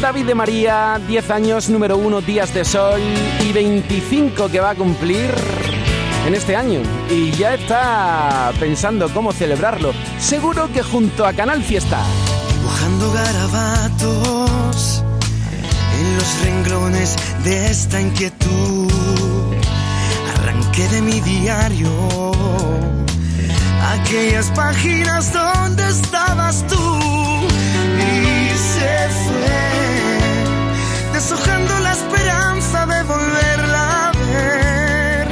David 0.00 0.24
de 0.24 0.34
María, 0.34 0.98
10 1.06 1.30
años, 1.30 1.68
número 1.68 1.98
1, 1.98 2.22
días 2.22 2.54
de 2.54 2.64
sol 2.64 3.00
y 3.46 3.52
25 3.52 4.48
que 4.48 4.60
va 4.60 4.70
a 4.70 4.74
cumplir 4.74 5.30
en 6.26 6.34
este 6.34 6.56
año. 6.56 6.80
Y 7.10 7.32
ya 7.32 7.54
está 7.54 8.52
pensando 8.58 9.12
cómo 9.12 9.32
celebrarlo. 9.32 9.92
Seguro 10.18 10.72
que 10.72 10.82
junto 10.82 11.26
a 11.26 11.34
Canal 11.34 11.62
Fiesta. 11.62 12.00
Dibujando 12.54 13.12
garabatos 13.12 15.04
en 16.00 16.16
los 16.16 16.42
renglones 16.42 17.16
de 17.44 17.66
esta 17.66 18.00
inquietud. 18.00 18.90
Arranqué 20.34 20.88
de 20.88 21.02
mi 21.02 21.20
diario 21.20 22.99
aquellas 23.92 24.50
páginas 24.50 25.32
donde 25.32 25.88
estabas 25.88 26.64
tú 26.66 27.46
y 27.98 28.48
se 28.72 29.08
fue, 29.24 31.12
deshojando 31.12 31.78
la 31.80 31.92
esperanza 31.92 32.86
de 32.86 33.02
volverla 33.02 34.08
a 34.08 34.12
ver. 34.12 35.28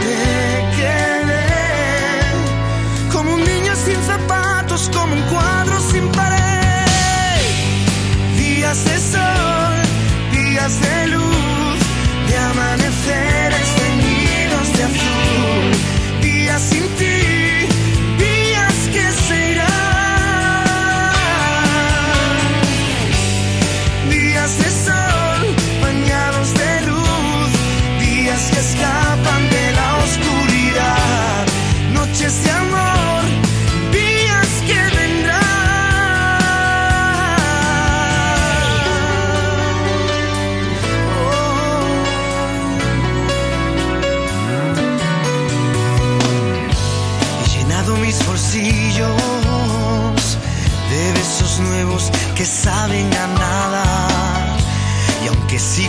Me 0.00 0.70
quedé 0.76 1.46
como 3.12 3.34
un 3.34 3.44
niño 3.44 3.72
sin 3.84 4.00
zapatos, 4.02 4.90
como 4.92 5.14
un 5.14 5.22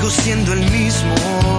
siendo 0.10 0.54
el 0.54 0.70
mismo. 0.72 1.55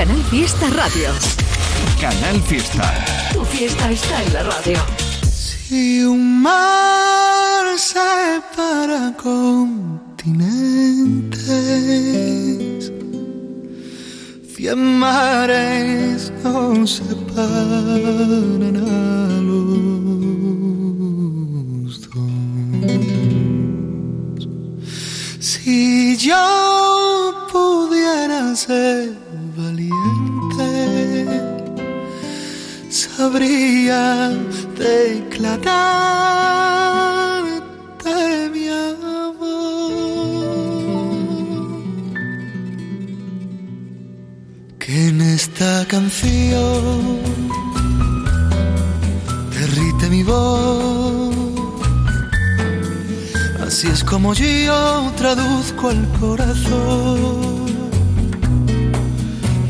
Canal 0.00 0.22
Fiesta 0.30 0.66
Radio. 0.70 1.10
Canal 2.00 2.40
Fiesta. 2.40 3.04
Tu 3.34 3.44
fiesta 3.44 3.90
está 3.90 4.22
en 4.22 4.32
la 4.32 4.44
radio. 4.44 4.78
Si 5.30 6.02
un 6.02 6.40
mar 6.40 7.78
separa 7.78 9.14
continentes, 9.22 10.40
cien 14.56 14.98
mares 14.98 16.32
nos 16.44 16.92
separan 16.92 18.76
a 18.76 19.38
los 19.42 20.00
dos. 22.08 22.88
Si 25.40 26.16
yo 26.16 27.46
pudiera 27.52 28.56
ser 28.56 29.19
sabría 33.30 34.30
declararte 34.76 35.70
mi 38.52 38.68
amor. 38.68 39.60
Que 44.78 45.08
en 45.08 45.20
esta 45.20 45.86
canción 45.86 47.20
derrite 49.54 50.10
mi 50.10 50.22
voz. 50.24 51.34
Así 53.64 53.86
es 53.86 54.02
como 54.02 54.34
yo 54.34 55.12
traduzco 55.16 55.90
al 55.90 56.08
corazón. 56.18 57.70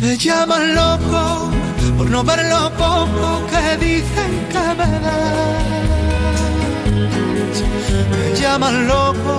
Me 0.00 0.16
llaman 0.16 0.74
loco 0.74 1.49
por 1.96 2.10
no 2.10 2.22
ver 2.24 2.44
lo 2.46 2.70
poco 2.70 3.46
que 3.50 3.76
dicen 3.76 4.46
que 4.52 4.74
me 4.78 4.90
das. 5.06 5.70
Me 8.10 8.40
llaman 8.40 8.86
loco 8.86 9.34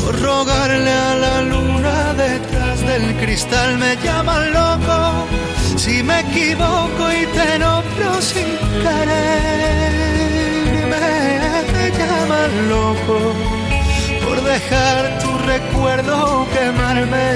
por 0.00 0.20
rogarle 0.20 0.92
a 0.92 1.14
la 1.16 1.42
luna 1.42 2.14
detrás 2.14 2.80
del 2.80 3.16
cristal. 3.16 3.78
Me 3.78 3.96
llaman 4.04 4.52
loco 4.52 5.26
si 5.76 6.02
me 6.02 6.20
equivoco 6.20 7.02
y 7.20 7.26
te 7.36 7.58
nombro 7.58 8.20
sin 8.20 8.50
querer. 8.82 9.96
Me 11.76 11.90
llaman 11.98 12.68
loco 12.68 13.18
por 14.24 14.42
dejar 14.42 15.18
tu 15.20 15.30
recuerdo 15.38 16.46
quemarme 16.52 17.26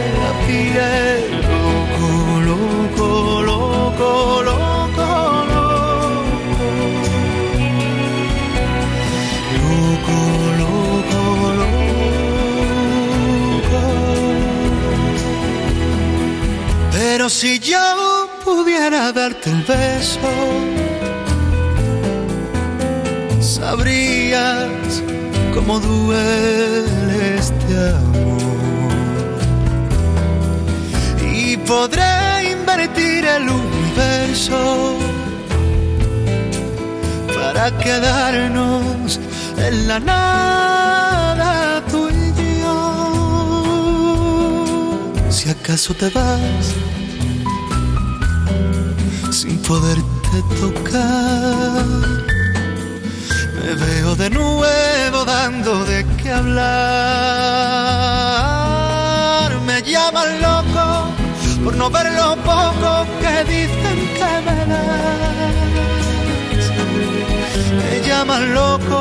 si 17.40 17.59
yo 17.59 18.29
pudiera 18.44 19.12
darte 19.12 19.48
el 19.48 19.62
beso, 19.62 20.31
sabrías 23.40 25.03
cómo 25.55 25.81
duele 25.81 27.38
este 27.38 27.74
amor. 27.96 29.38
Y 31.33 31.57
podré 31.57 32.50
invertir 32.53 33.24
el 33.24 33.48
universo 33.48 34.98
para 37.35 37.64
quedarnos 37.79 39.18
en 39.57 39.88
la 39.88 39.98
nada 39.98 41.83
tú 41.90 42.11
y 42.11 42.35
yo. 42.61 42.83
Si 45.31 45.48
acaso 45.48 45.94
te 45.94 46.11
vas 46.11 46.89
poderte 49.70 50.37
tocar. 50.61 51.87
Me 53.56 53.70
veo 53.85 54.11
de 54.16 54.28
nuevo 54.30 55.18
dando 55.24 55.85
de 55.85 55.98
qué 56.18 56.30
hablar. 56.33 56.70
Me 59.68 59.76
llaman 59.83 60.30
loco 60.46 60.87
por 61.62 61.74
no 61.76 61.87
ver 61.88 62.09
lo 62.20 62.28
poco 62.50 62.90
que 63.20 63.35
dicen 63.54 63.98
que 64.18 64.33
me 64.46 64.59
das. 64.72 66.62
Me 67.78 67.92
llaman 68.09 68.42
loco 68.54 69.00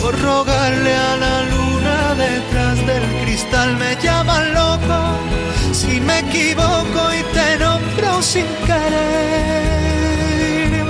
por 0.00 0.12
rogarle 0.22 0.92
a 1.10 1.16
la 1.24 1.34
luna 1.50 1.59
detrás 2.30 2.76
del 2.86 3.04
cristal. 3.22 3.76
Me 3.76 3.96
llaman 4.02 4.54
loco 4.54 5.00
si 5.72 6.00
me 6.00 6.16
equivoco 6.20 7.00
y 7.18 7.22
te 7.34 7.58
nombro 7.58 8.22
sin 8.22 8.46
querer. 8.66 9.74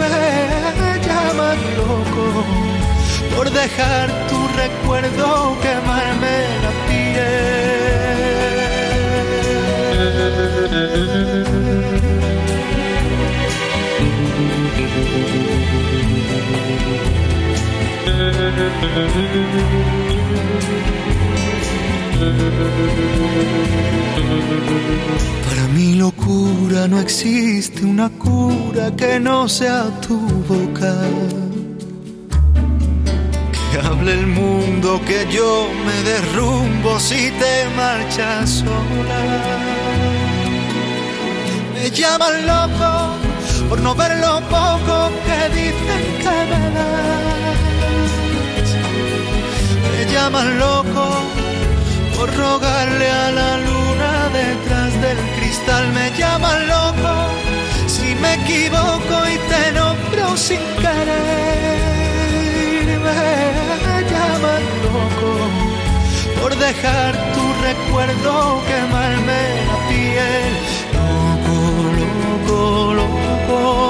Me 0.01 0.19
llaman 1.07 1.59
loco 1.79 2.25
por 3.35 3.47
dejar 3.51 4.07
tu 4.29 4.39
recuerdo 4.63 5.27
quemarme 5.65 6.37
la 6.65 6.73
piel. 6.89 7.51
Para 25.47 25.69
mi 25.75 25.95
locura 25.95 26.87
no 26.87 27.01
existe 27.01 27.83
una 27.83 28.11
cura 28.11 28.95
que 28.95 29.19
no 29.19 29.49
sea 29.49 29.85
tu 30.07 30.19
boca 30.47 30.95
que 33.73 33.79
hable 33.79 34.13
el 34.13 34.27
mundo 34.27 35.01
que 35.07 35.27
yo 35.33 35.69
me 35.87 36.03
derrumbo 36.03 37.01
si 37.01 37.31
te 37.41 37.67
marchas 37.75 38.51
sola. 38.51 39.21
Me 41.75 41.91
llaman 41.91 42.47
loco 42.47 42.91
por 43.71 43.81
no 43.81 43.95
ver 43.95 44.19
lo 44.19 44.41
poco 44.57 45.11
que 45.25 45.39
dicen 45.59 46.03
que 46.23 46.37
me 46.51 46.63
das. 46.77 47.31
Me 49.93 50.13
llaman 50.13 50.59
loco 50.59 51.05
por 52.21 52.37
rogarle 52.37 53.09
a 53.11 53.31
la 53.33 53.57
luna 53.57 54.13
detrás 54.41 54.93
del 55.01 55.19
cristal. 55.37 55.85
Me 55.93 56.11
llaman 56.19 56.69
loco 56.69 57.15
si 57.87 58.15
me 58.23 58.35
equivoco 58.35 59.15
y 59.35 59.37
te 59.51 59.63
nombro 59.73 60.37
sin 60.37 60.61
querer 60.83 61.79
me 63.07 64.03
llaman 64.13 64.63
loco 64.85 65.33
por 66.39 66.53
dejar 66.67 67.13
tu 67.35 67.45
recuerdo 67.69 68.33
quemarme 68.69 69.41
la 69.69 69.77
piel. 69.89 70.53
Loco, 70.97 71.57
loco, 72.03 72.59
loco, 73.01 73.90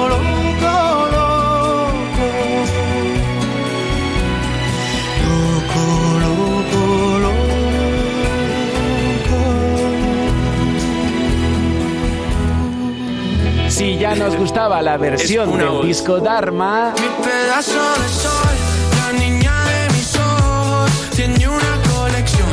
ya 14.01 14.15
nos 14.15 14.35
gustaba 14.35 14.81
la 14.81 14.97
versión 14.97 15.55
del 15.55 15.83
disco 15.83 16.19
Dharma, 16.19 16.91
Mi 16.95 17.23
pedazo 17.23 17.79
de 18.01 18.09
sol, 18.09 18.55
la 18.97 19.19
niña 19.19 19.53
de 19.65 19.93
mis 19.93 20.15
ojos, 20.15 20.91
tiene 21.15 21.47
una 21.47 21.77
colección. 21.93 22.49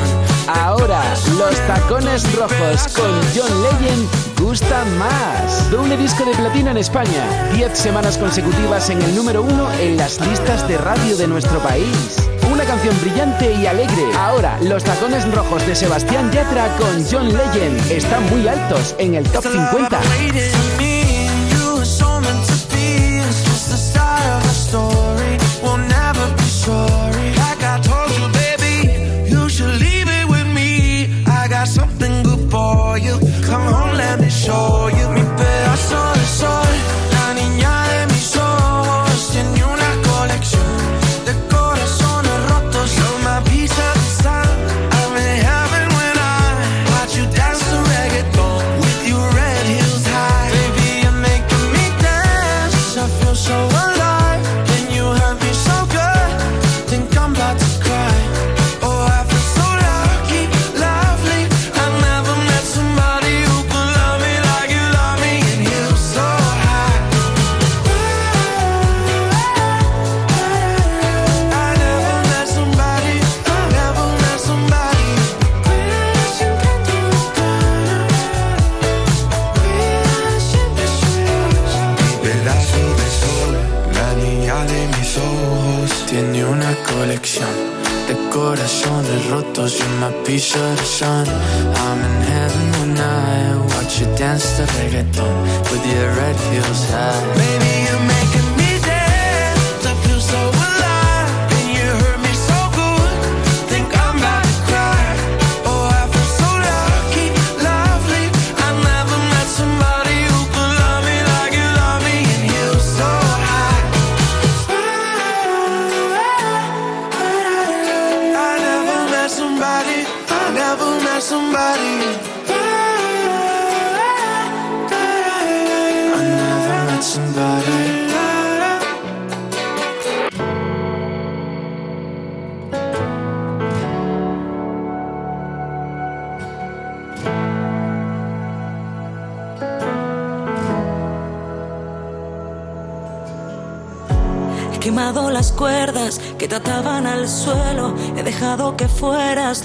ahora 0.46 1.02
los 1.38 1.56
tacones 1.66 2.30
rojos 2.34 2.88
con 2.94 3.10
John 3.34 3.62
Legend 3.62 4.08
gustan 4.38 4.98
más. 4.98 5.70
Doble 5.70 5.96
disco 5.96 6.26
de 6.26 6.34
platino 6.34 6.70
en 6.70 6.76
España, 6.76 7.48
10 7.54 7.78
semanas 7.78 8.18
consecutivas 8.18 8.90
en 8.90 9.00
el 9.00 9.16
número 9.16 9.42
uno 9.42 9.72
en 9.80 9.96
las 9.96 10.20
listas 10.20 10.68
de 10.68 10.76
radio 10.76 11.16
de 11.16 11.28
nuestro 11.28 11.60
país. 11.60 12.28
Una 12.52 12.64
canción 12.64 12.94
brillante 13.00 13.54
y 13.54 13.64
alegre. 13.64 14.04
Ahora, 14.18 14.58
los 14.60 14.84
tacones 14.84 15.24
rojos 15.32 15.66
de 15.66 15.74
Sebastián 15.74 16.30
Yatra 16.30 16.76
con 16.76 17.06
John 17.10 17.28
Legend 17.28 17.90
están 17.90 18.28
muy 18.28 18.46
altos 18.46 18.94
en 18.98 19.14
el 19.14 19.24
top 19.30 19.44
50. 19.44 20.00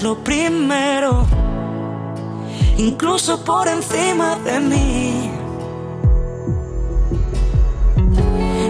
Lo 0.02 0.16
primero, 0.22 1.26
incluso 2.78 3.44
por 3.44 3.68
encima 3.68 4.36
de 4.36 4.60
mí. 4.60 5.30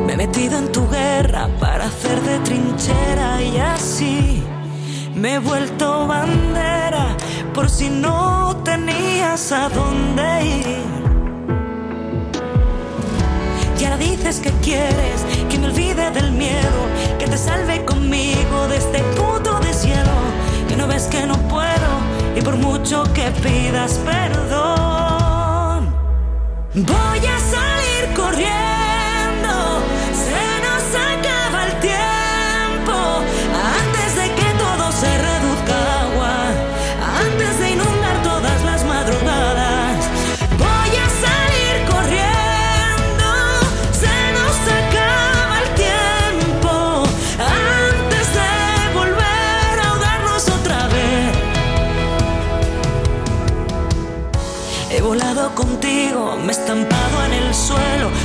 Me 0.06 0.12
he 0.12 0.16
metido 0.16 0.58
en 0.58 0.72
tu 0.72 0.88
guerra 0.88 1.48
para 1.58 1.86
hacer 1.86 2.20
de 2.22 2.38
trinchera 2.40 3.42
y 3.42 3.58
así 3.58 4.42
me 5.14 5.34
he 5.34 5.38
vuelto 5.38 6.06
bandera 6.06 7.16
por 7.52 7.68
si 7.70 7.88
no 7.90 8.56
tenías 8.64 9.52
a 9.52 9.68
dónde 9.68 10.46
ir. 10.46 10.94
Y 13.84 13.98
dices 13.98 14.40
que 14.40 14.50
quieres 14.62 15.24
que 15.50 15.58
me 15.58 15.66
olvide 15.66 16.10
del 16.10 16.32
miedo, 16.32 16.80
que 17.18 17.26
te 17.26 17.36
salve 17.36 17.84
conmigo 17.84 18.68
de 18.68 18.78
este 18.78 18.98
puto 19.14 19.60
deshielo. 19.60 20.23
Que 20.74 20.80
no 20.80 20.88
ves 20.88 21.04
que 21.04 21.24
no 21.24 21.36
puedo 21.48 22.00
y 22.34 22.42
por 22.42 22.56
mucho 22.56 23.04
que 23.14 23.30
pidas 23.30 24.00
perdón, 24.04 25.88
voy 26.74 27.26
a 27.26 27.38
salir 27.38 28.12
corriendo. 28.16 28.63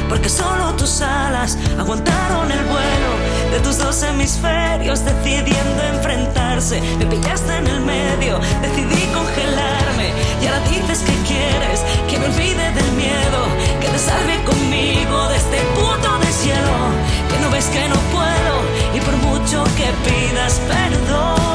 Porque 0.09 0.27
solo 0.27 0.73
tus 0.73 1.01
alas 1.01 1.57
aguantaron 1.77 2.51
el 2.51 2.63
vuelo 2.65 3.11
de 3.51 3.59
tus 3.59 3.77
dos 3.77 4.01
hemisferios 4.03 5.05
decidiendo 5.05 5.83
enfrentarse. 5.93 6.81
Me 6.97 7.05
pillaste 7.05 7.55
en 7.55 7.67
el 7.67 7.81
medio, 7.81 8.39
decidí 8.61 9.05
congelarme 9.13 10.11
y 10.41 10.47
ahora 10.47 10.59
dices 10.67 10.99
que 10.99 11.13
quieres 11.27 11.81
que 12.09 12.17
me 12.17 12.25
olvide 12.25 12.71
del 12.73 12.91
miedo, 12.93 13.39
que 13.79 13.87
te 13.87 13.99
salve 13.99 14.43
conmigo 14.43 15.27
de 15.29 15.37
este 15.37 15.57
puto 15.75 16.17
deshielo, 16.19 16.77
que 17.29 17.39
no 17.39 17.49
ves 17.51 17.65
que 17.65 17.87
no 17.87 17.95
puedo 18.11 18.53
y 18.95 18.99
por 19.01 19.15
mucho 19.17 19.63
que 19.77 19.93
pidas 20.09 20.59
perdón. 20.67 21.48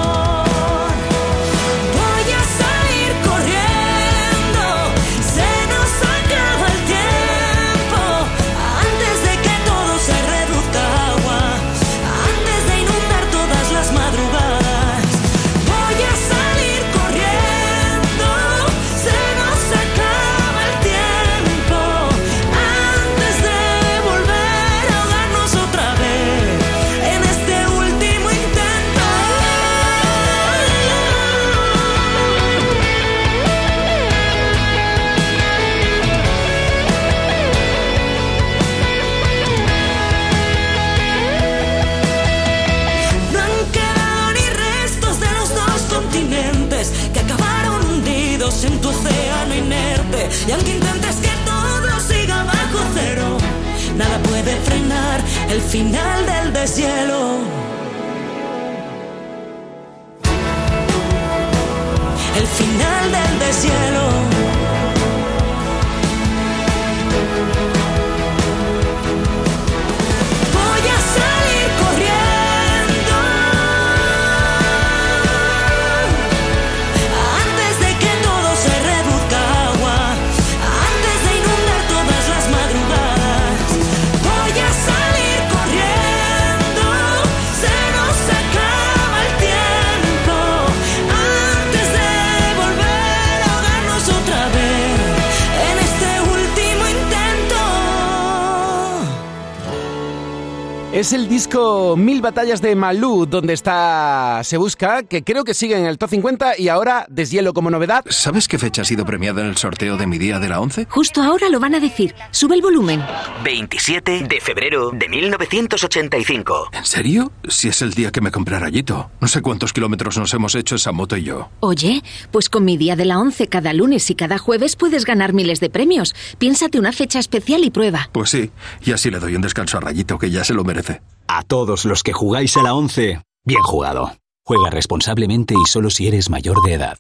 Es 101.05 101.13
el 101.13 101.29
disco 101.35 101.97
Mil 101.97 102.21
Batallas 102.21 102.63
de 102.63 102.77
Malú, 102.77 103.27
donde 103.27 103.55
está 103.55 104.41
Se 104.45 104.57
Busca, 104.57 105.03
que 105.03 105.25
creo 105.25 105.43
que 105.43 105.53
sigue 105.53 105.77
en 105.77 105.85
el 105.85 105.99
top 105.99 106.11
50 106.11 106.61
y 106.61 106.69
ahora 106.69 107.07
Deshielo 107.09 107.53
como 107.53 107.71
novedad. 107.71 108.05
¿Sabes 108.09 108.47
qué 108.47 108.57
fecha 108.57 108.83
ha 108.83 108.85
sido 108.85 109.05
premiada 109.05 109.41
en 109.41 109.49
el 109.49 109.57
sorteo 109.57 109.97
de 109.97 110.07
mi 110.07 110.17
día 110.17 110.39
de 110.39 110.49
la 110.49 110.61
11? 110.61 110.87
Justo 110.89 111.25
ahora 111.25 111.49
lo 111.49 111.59
van 111.59 111.75
a 111.75 111.81
decir. 111.81 112.15
Sube 112.31 112.55
el 112.55 112.63
volumen. 112.63 113.03
27 113.43 114.29
de 114.29 114.41
febrero 114.41 114.93
de 114.93 115.09
1985. 115.09 116.69
¿En 116.73 116.85
serio? 116.85 117.33
Si 117.49 117.67
es 117.67 117.83
el 117.83 117.95
día 117.95 118.13
que 118.13 118.21
me 118.21 118.31
compré 118.31 118.61
rayito. 118.61 119.11
No 119.21 119.27
sé 119.27 119.43
cuántos 119.43 119.73
kilómetros 119.73 120.17
nos 120.17 120.33
hemos 120.35 120.55
hecho 120.55 120.77
esa 120.77 120.93
moto 120.93 121.17
y 121.17 121.25
yo. 121.25 121.49
Oye, 121.59 122.05
pues 122.31 122.49
con 122.49 122.65
mi 122.65 122.77
día 122.77 122.95
de 122.95 123.07
la 123.07 123.19
11 123.19 123.49
cada 123.49 123.73
lunes 123.73 124.09
y 124.09 124.15
cada 124.15 124.39
jueves 124.39 124.77
puedes 124.77 125.05
ganar 125.05 125.33
miles 125.33 125.59
de 125.59 125.69
premios. 125.69 126.15
Piénsate 126.39 126.79
una 126.79 126.93
fecha 126.93 127.19
especial 127.19 127.65
y 127.65 127.73
prueba. 127.73 128.09
Pues 128.13 128.31
sí, 128.31 128.53
y 128.85 128.93
así 128.93 129.11
le 129.11 129.19
doy 129.19 129.35
un 129.35 129.43
descanso 129.43 129.79
a 129.79 129.81
Rayito, 129.81 130.17
que 130.17 130.31
ya 130.31 130.45
se 130.45 130.55
lo 130.55 130.63
merece. 130.63 131.03
A 131.29 131.43
todos 131.43 131.85
los 131.85 132.03
que 132.03 132.13
jugáis 132.13 132.57
a 132.57 132.63
la 132.63 132.75
11, 132.75 133.21
bien 133.45 133.63
jugado. 133.63 134.13
Juega 134.45 134.71
responsablemente 134.71 135.55
y 135.55 135.67
solo 135.69 135.91
si 135.91 136.07
eres 136.07 136.31
mayor 136.31 136.63
de 136.63 136.75
edad. 136.75 136.99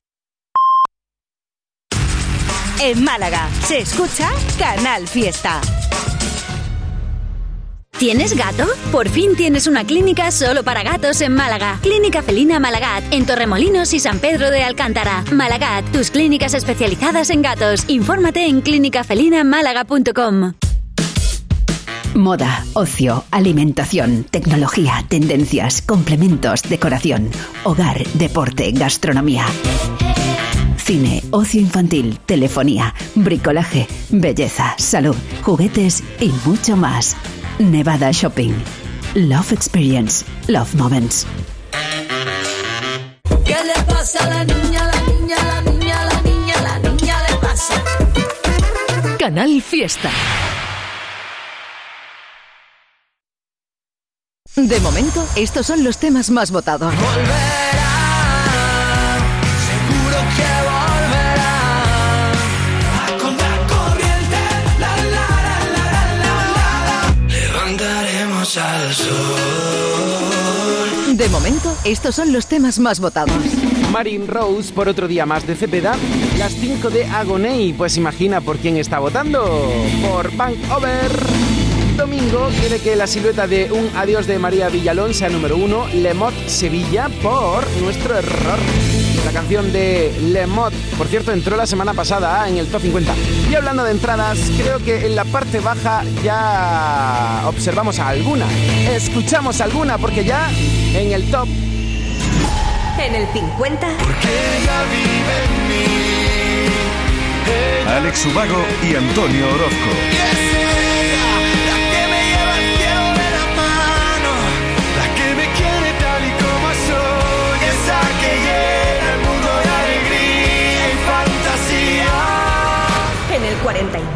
En 2.80 3.04
Málaga 3.04 3.48
se 3.62 3.78
escucha 3.78 4.30
Canal 4.58 5.06
Fiesta. 5.06 5.60
¿Tienes 7.98 8.36
gato? 8.36 8.66
Por 8.90 9.08
fin 9.08 9.36
tienes 9.36 9.68
una 9.68 9.84
clínica 9.84 10.32
solo 10.32 10.64
para 10.64 10.82
gatos 10.82 11.20
en 11.20 11.32
Málaga. 11.34 11.78
Clínica 11.80 12.22
Felina 12.22 12.58
Malagat, 12.58 13.04
en 13.12 13.24
Torremolinos 13.24 13.94
y 13.94 14.00
San 14.00 14.18
Pedro 14.18 14.50
de 14.50 14.64
Alcántara. 14.64 15.24
Malagat, 15.32 15.84
tus 15.92 16.10
clínicas 16.10 16.54
especializadas 16.54 17.30
en 17.30 17.42
gatos. 17.42 17.84
Infórmate 17.88 18.46
en 18.46 18.62
clínicafelinamálaga.com. 18.62 20.54
Moda, 22.14 22.64
ocio, 22.74 23.24
alimentación, 23.32 24.24
tecnología, 24.30 25.04
tendencias, 25.08 25.82
complementos, 25.82 26.62
decoración, 26.62 27.28
hogar, 27.64 28.06
deporte, 28.14 28.70
gastronomía. 28.70 29.44
Cine, 30.76 31.24
ocio 31.32 31.60
infantil, 31.60 32.20
telefonía, 32.24 32.94
bricolaje, 33.16 33.88
belleza, 34.10 34.74
salud, 34.78 35.16
juguetes 35.42 36.04
y 36.20 36.32
mucho 36.46 36.76
más. 36.76 37.16
Nevada 37.58 38.12
Shopping. 38.12 38.52
Love 39.14 39.52
Experience. 39.52 40.24
Love 40.46 40.72
Moments. 40.76 41.26
¿Qué 43.44 43.56
le 43.64 43.82
pasa 43.92 44.24
a 44.24 44.30
la 44.30 44.44
niña, 44.44 44.84
la 44.86 45.12
niña, 45.12 45.36
la 45.36 45.60
niña, 45.62 46.04
la 46.04 46.22
niña, 46.22 46.54
la 46.62 46.78
niña 46.78 47.16
le 47.28 47.36
pasa? 47.38 47.74
Canal 49.18 49.60
Fiesta. 49.62 50.10
De 54.56 54.78
momento, 54.80 55.26
estos 55.34 55.66
son 55.66 55.82
los 55.82 55.98
temas 55.98 56.30
más 56.30 56.52
votados. 56.52 56.94
Seguro 56.94 57.08
que 60.36 60.46
volverá 60.62 61.58
a 63.02 63.06
contracorriente. 63.20 64.38
La, 64.78 64.96
la, 64.96 65.02
la, 65.10 65.58
la, 65.72 65.84
la, 66.14 66.14
la, 66.14 66.34
la. 66.86 67.02
Levantaremos 67.28 68.56
al 68.56 68.94
sol. 68.94 69.16
De 71.16 71.28
momento, 71.30 71.76
estos 71.84 72.14
son 72.14 72.32
los 72.32 72.46
temas 72.46 72.78
más 72.78 73.00
votados. 73.00 73.34
Marin 73.90 74.28
Rose 74.28 74.72
por 74.72 74.88
otro 74.88 75.08
día 75.08 75.26
más 75.26 75.44
de 75.48 75.56
Cepeda. 75.56 75.96
Las 76.38 76.52
5 76.54 76.90
de 76.90 77.06
Agoney. 77.06 77.72
Pues 77.72 77.96
imagina 77.96 78.40
por 78.40 78.58
quién 78.58 78.76
está 78.76 79.00
votando. 79.00 79.44
Por 80.08 80.34
Bank 80.36 80.56
Over. 80.70 81.10
Domingo 82.04 82.50
quiere 82.60 82.80
que 82.80 82.96
la 82.96 83.06
silueta 83.06 83.46
de 83.46 83.72
Un 83.72 83.88
Adiós 83.96 84.26
de 84.26 84.38
María 84.38 84.68
Villalón 84.68 85.14
sea 85.14 85.30
número 85.30 85.56
uno. 85.56 85.86
Lemot 85.88 86.34
Sevilla 86.46 87.08
por 87.22 87.66
Nuestro 87.80 88.18
Error. 88.18 88.58
La 89.24 89.32
canción 89.32 89.72
de 89.72 90.14
Lemot, 90.20 90.74
por 90.98 91.06
cierto, 91.06 91.32
entró 91.32 91.56
la 91.56 91.66
semana 91.66 91.94
pasada 91.94 92.46
en 92.46 92.58
el 92.58 92.66
top 92.66 92.82
50. 92.82 93.14
Y 93.50 93.54
hablando 93.54 93.84
de 93.84 93.92
entradas, 93.92 94.38
creo 94.54 94.80
que 94.80 95.06
en 95.06 95.16
la 95.16 95.24
parte 95.24 95.60
baja 95.60 96.02
ya 96.22 97.44
observamos 97.46 97.98
a 97.98 98.10
alguna. 98.10 98.44
Escuchamos 98.90 99.62
alguna 99.62 99.96
porque 99.96 100.26
ya 100.26 100.50
en 100.94 101.10
el 101.10 101.30
top 101.30 101.48
En 102.98 103.14
el 103.14 103.26
50. 103.28 103.88
Alex 107.88 108.26
Ubago 108.26 108.62
y 108.82 108.94
Antonio 108.94 109.46
Orozco. 109.54 109.90
La 110.18 110.43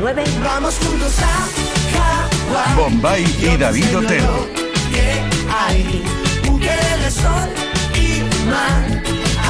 49. 0.01 0.45
Vamos 0.45 0.79
juntos 0.79 1.15
a 1.21 2.55
Hawái. 2.55 2.77
Bombay 2.77 3.37
y 3.41 3.57
David 3.57 3.99
Otero. 3.99 4.47
Que 4.93 5.23
hay 5.53 6.03
un 6.49 6.61
de 6.61 7.11
sol 7.11 7.49
y 7.95 8.23
mar, 8.49 9.03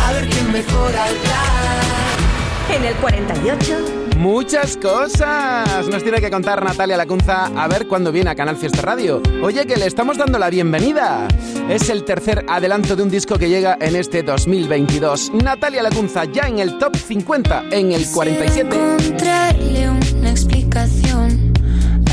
a 0.05 0.13
ver 0.13 0.29
quién 0.29 0.51
mejora 0.51 1.09
el 1.09 1.17
plan. 1.17 2.77
En 2.77 2.85
el 2.85 2.95
48. 2.97 3.98
Muchas 4.19 4.77
cosas 4.77 5.87
nos 5.89 6.03
tiene 6.03 6.21
que 6.21 6.29
contar 6.29 6.65
Natalia 6.65 6.97
Lacunza 6.97 7.47
a 7.57 7.69
ver 7.69 7.87
cuándo 7.87 8.11
viene 8.11 8.31
a 8.31 8.35
Canal 8.35 8.57
Fiesta 8.57 8.83
Radio. 8.83 9.23
Oye, 9.45 9.65
que 9.65 9.77
le 9.77 9.87
estamos 9.87 10.19
dando 10.19 10.41
la 10.41 10.51
bienvenida. 10.51 11.29
Es 11.69 11.89
el 11.89 12.03
tercer 12.03 12.45
adelanto 12.49 12.97
de 12.97 13.05
un 13.05 13.11
disco 13.11 13.39
que 13.39 13.49
llega 13.49 13.79
en 13.81 13.95
este 13.95 14.25
2022. 14.25 15.35
Natalia 15.35 15.85
Lacunza 15.85 16.25
ya 16.25 16.49
en 16.49 16.59
el 16.59 16.79
top 16.79 16.97
50, 16.97 17.67
en 17.71 17.93
el 17.93 18.11
47. 18.11 18.77
encontrarle 18.77 19.91
una 19.91 20.31
explicación, 20.33 21.53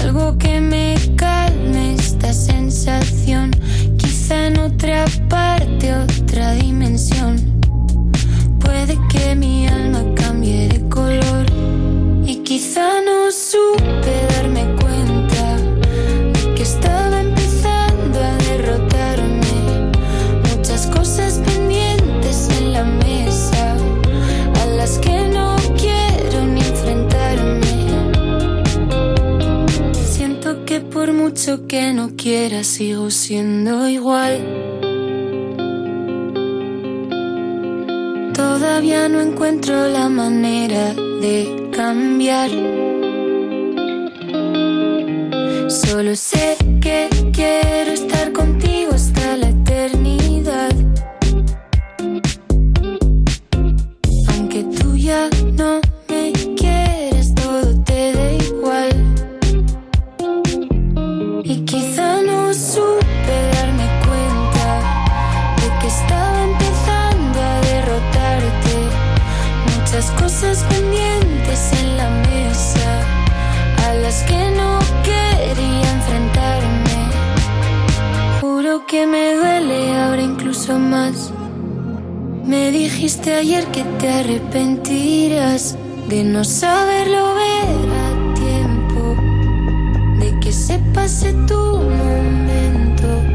algo 0.04 0.38
que 0.38 0.62
me 0.62 0.96
calme 1.16 1.96
esta 1.96 2.32
sensación. 2.34 3.50
Quizá 3.98 4.46
en 4.46 4.60
otra 4.60 5.06
parte, 5.28 5.92
otra 5.96 6.54
dimensión. 6.54 7.56
Puede 8.60 8.96
que 9.10 9.36
mi 9.36 9.65
quizá 12.76 13.00
no 13.00 13.32
supe 13.32 14.14
darme 14.36 14.66
cuenta 14.82 15.56
de 16.34 16.56
que 16.56 16.64
estaba 16.64 17.22
empezando 17.22 18.20
a 18.20 18.36
derrotarme. 18.50 19.92
Muchas 20.50 20.86
cosas 20.88 21.40
pendientes 21.46 22.50
en 22.60 22.74
la 22.74 22.84
mesa 22.84 23.78
a 24.62 24.66
las 24.76 24.98
que 25.00 25.30
no 25.30 25.56
quiero 25.78 26.44
ni 26.44 26.60
enfrentarme. 26.60 27.62
Siento 29.94 30.66
que 30.66 30.82
por 30.82 31.14
mucho 31.14 31.68
que 31.68 31.94
no 31.94 32.10
quiera 32.18 32.66
sigo 32.66 33.10
siendo 33.10 33.88
igual. 33.88 34.85
Todavía 38.36 39.08
no 39.08 39.22
encuentro 39.22 39.88
la 39.88 40.10
manera 40.10 40.94
de 40.94 41.70
cambiar. 41.72 42.50
Solo 45.70 46.16
sé 46.16 46.58
que 46.82 47.08
quiero 47.32 47.92
estar 47.92 48.34
contigo 48.34 48.98
Me 82.46 82.72
dijiste 82.72 83.34
ayer 83.34 83.66
que 83.66 83.84
te 84.00 84.08
arrepentirás 84.08 85.78
de 86.08 86.24
no 86.24 86.46
saberlo 86.46 87.36
ver 87.36 87.90
a 88.06 88.34
tiempo, 88.34 89.16
de 90.20 90.40
que 90.40 90.54
se 90.54 90.80
pase 90.94 91.34
tu 91.48 91.56
momento. 91.56 93.35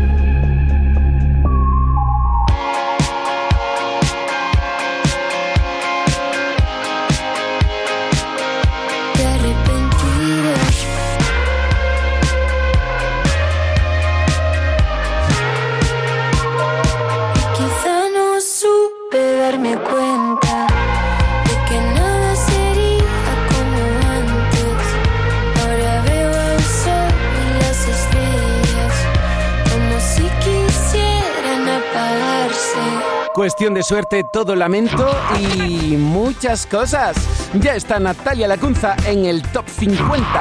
cuestión 33.41 33.73
de 33.73 33.83
suerte, 33.83 34.23
todo 34.31 34.55
lamento 34.55 35.09
y 35.41 35.97
muchas 35.97 36.67
cosas. 36.67 37.17
Ya 37.55 37.75
está 37.75 37.99
Natalia 37.99 38.47
Lacunza 38.47 38.95
en 39.07 39.25
el 39.25 39.41
top 39.41 39.67
50. 39.67 40.41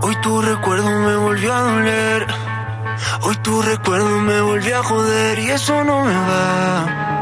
Hoy 0.00 0.16
tu 0.22 0.42
recuerdo 0.42 0.88
me 0.88 1.16
volvió 1.16 1.52
a 1.52 1.60
doler. 1.60 2.26
Hoy 3.22 3.34
tu 3.42 3.62
recuerdo 3.62 4.20
me 4.20 4.40
volvió 4.42 4.78
a 4.78 4.82
joder 4.84 5.40
y 5.40 5.50
eso 5.50 5.82
no 5.82 6.04
me 6.04 6.14
va 6.14 7.21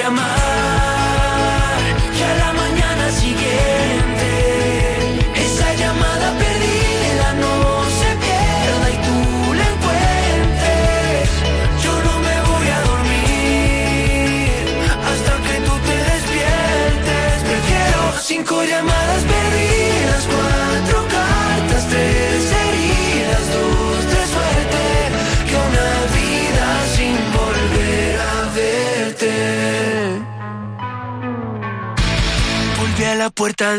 llamar. 0.00 0.79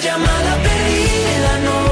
llamada 0.00 0.56
perdida 0.62 1.58
no 1.64 1.85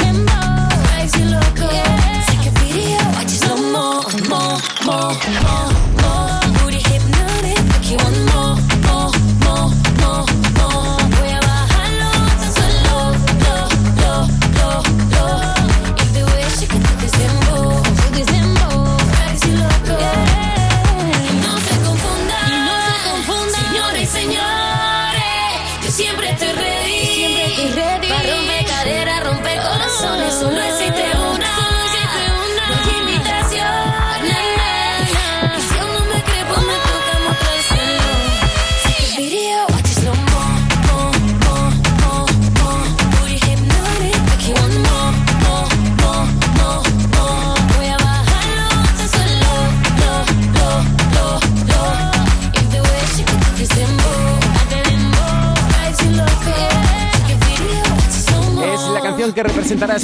remember 0.00 0.53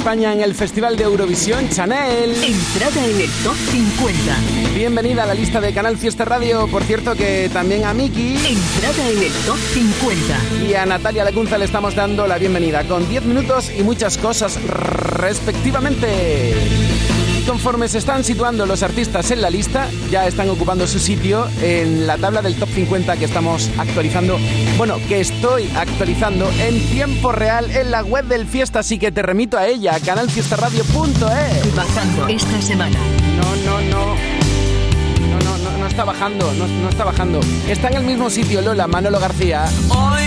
España 0.01 0.33
en 0.33 0.41
el 0.41 0.55
Festival 0.55 0.97
de 0.97 1.03
Eurovisión, 1.03 1.69
Chanel. 1.69 2.31
Entrada 2.43 3.05
en 3.05 3.21
el 3.21 3.29
Top 3.43 3.55
50. 3.55 4.35
Bienvenida 4.73 5.21
a 5.21 5.25
la 5.27 5.35
lista 5.35 5.61
de 5.61 5.75
Canal 5.75 5.95
Fiesta 5.95 6.25
Radio. 6.25 6.67
Por 6.69 6.81
cierto 6.81 7.13
que 7.13 7.51
también 7.53 7.85
a 7.85 7.93
Miki. 7.93 8.35
Entrada 8.35 9.09
en 9.11 9.19
el 9.19 9.31
Top 9.45 9.57
50. 9.57 10.67
Y 10.67 10.73
a 10.73 10.87
Natalia 10.87 11.23
Lacunza 11.23 11.59
le 11.59 11.65
estamos 11.65 11.93
dando 11.93 12.25
la 12.25 12.39
bienvenida 12.39 12.83
con 12.85 13.07
10 13.07 13.25
minutos 13.25 13.71
y 13.77 13.83
muchas 13.83 14.17
cosas 14.17 14.59
respectivamente. 14.63 16.90
Y 17.41 17.43
conforme 17.45 17.87
se 17.87 17.97
están 17.97 18.23
situando 18.23 18.67
los 18.67 18.83
artistas 18.83 19.31
en 19.31 19.41
la 19.41 19.49
lista, 19.49 19.89
ya 20.11 20.27
están 20.27 20.47
ocupando 20.51 20.85
su 20.85 20.99
sitio 20.99 21.47
en 21.59 22.05
la 22.05 22.15
tabla 22.17 22.43
del 22.43 22.55
top 22.55 22.69
50 22.69 23.17
que 23.17 23.25
estamos 23.25 23.67
actualizando. 23.79 24.37
Bueno, 24.77 24.97
que 25.07 25.21
estoy 25.21 25.67
actualizando 25.75 26.47
en 26.59 26.79
tiempo 26.89 27.31
real 27.31 27.71
en 27.71 27.89
la 27.89 28.03
web 28.03 28.25
del 28.25 28.45
Fiesta, 28.45 28.79
así 28.79 28.99
que 28.99 29.11
te 29.11 29.23
remito 29.23 29.57
a 29.57 29.67
ella, 29.67 29.99
canalfiestaradio.es. 29.99 31.75
Bajando 31.75 32.27
esta 32.27 32.61
semana. 32.61 32.99
No, 33.35 33.55
no, 33.65 33.81
no. 33.89 34.15
No, 35.31 35.39
no, 35.39 35.57
no, 35.57 35.77
no 35.79 35.87
está 35.87 36.03
bajando, 36.03 36.53
no, 36.53 36.67
no 36.67 36.89
está 36.89 37.05
bajando. 37.05 37.39
Está 37.67 37.87
en 37.87 37.95
el 37.95 38.03
mismo 38.03 38.29
sitio, 38.29 38.61
Lola, 38.61 38.85
Manolo 38.85 39.19
García. 39.19 39.65
Hoy 39.89 40.20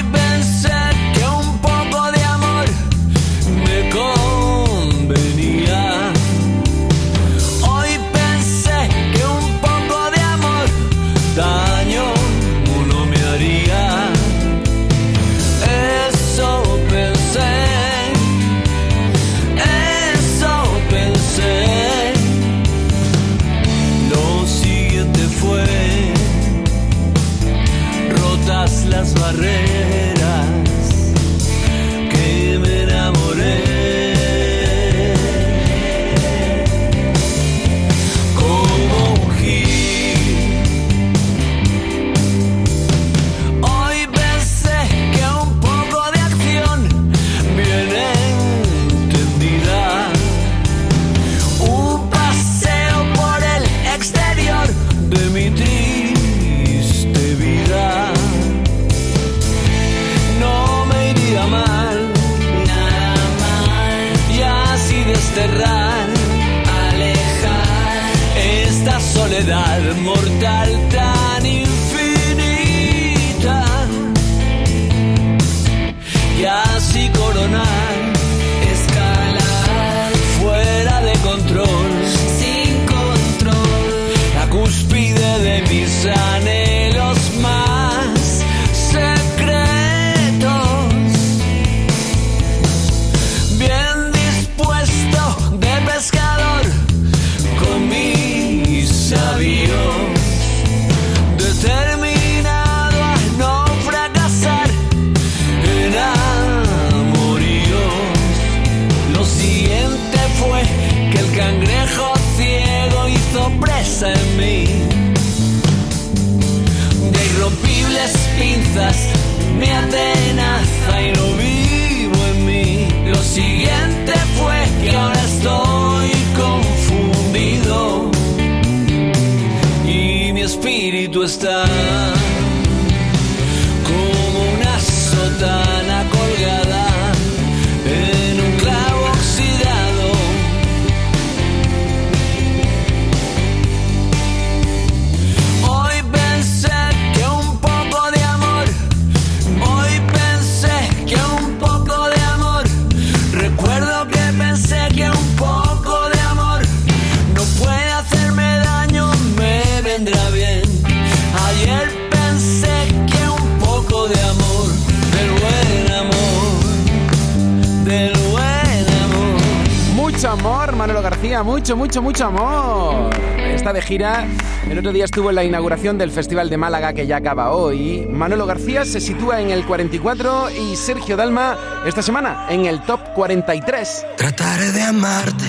mucho, 171.76 172.02
mucho, 172.02 172.02
mucho 172.02 172.26
amor. 172.26 173.10
Está 173.38 173.72
de 173.72 173.82
gira. 173.82 174.26
El 174.68 174.78
otro 174.78 174.92
día 174.92 175.04
estuvo 175.04 175.30
en 175.30 175.36
la 175.36 175.44
inauguración 175.44 175.98
del 175.98 176.10
Festival 176.10 176.48
de 176.48 176.56
Málaga 176.56 176.92
que 176.92 177.06
ya 177.06 177.16
acaba 177.16 177.50
hoy. 177.50 178.06
Manolo 178.10 178.46
García 178.46 178.84
se 178.84 179.00
sitúa 179.00 179.40
en 179.40 179.50
el 179.50 179.64
44 179.64 180.50
y 180.50 180.76
Sergio 180.76 181.16
Dalma 181.16 181.56
esta 181.86 182.02
semana 182.02 182.46
en 182.48 182.66
el 182.66 182.80
top 182.82 183.00
43. 183.14 184.06
Trataré 184.16 184.72
de 184.72 184.82
amarte 184.82 185.44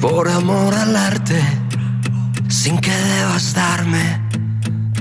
por 0.00 0.28
amor 0.28 0.74
al 0.74 0.94
arte, 0.96 1.40
sin 2.48 2.78
que 2.78 2.90
debas 2.90 3.54
darme 3.54 4.20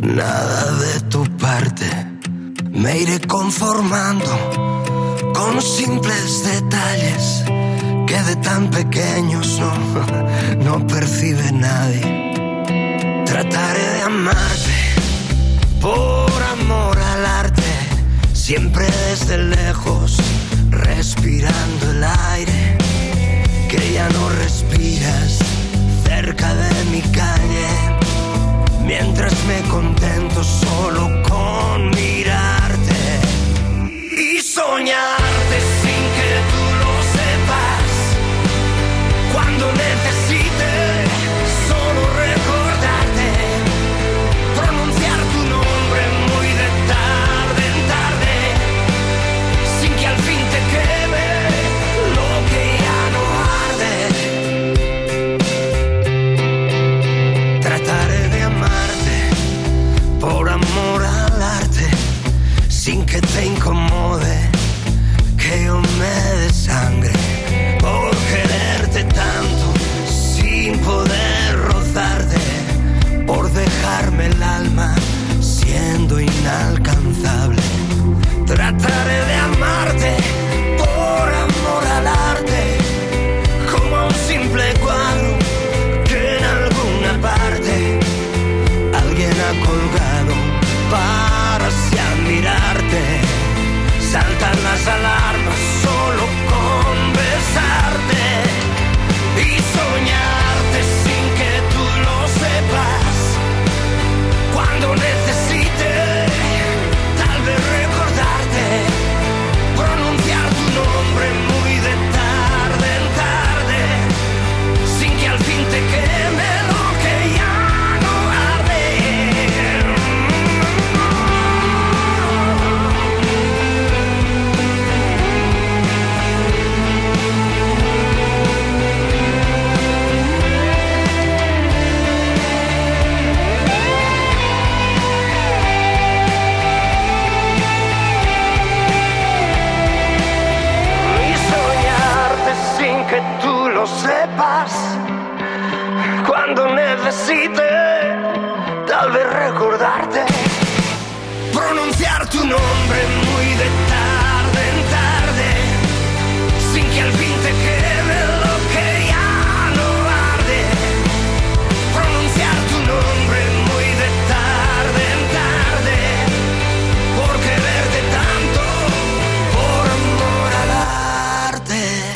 nada 0.02 0.72
de 0.80 1.00
tu 1.10 1.24
parte. 1.38 1.88
Me 2.72 3.00
iré 3.00 3.20
conformando 3.22 4.32
con 5.34 5.62
simples 5.62 6.44
detalles 6.46 7.59
que 8.20 8.30
de 8.30 8.36
tan 8.38 8.70
pequeños 8.70 9.60
no, 9.60 9.74
no 10.64 10.88
percibe 10.88 11.52
nadie. 11.52 12.02
Trataré 13.26 13.88
de 13.96 14.02
amarte 14.02 14.78
por 15.82 16.44
amor 16.44 16.98
al 16.98 17.26
arte, 17.26 17.72
siempre 18.34 18.86
desde 19.10 19.38
lejos, 19.38 20.18
respirando 20.70 21.92
el 21.92 22.04
aire 22.04 22.78
que 23.70 23.94
ya 23.94 24.10
no 24.10 24.30
respiras 24.30 25.40
cerca 26.04 26.54
de 26.56 26.86
mi 26.86 27.02
calle, 27.02 27.68
mientras 28.84 29.34
me 29.46 29.62
contento 29.70 30.44
solo 30.44 31.22
con 31.30 31.90
mirarte 31.92 33.02
y 34.18 34.42
soñarte 34.42 35.19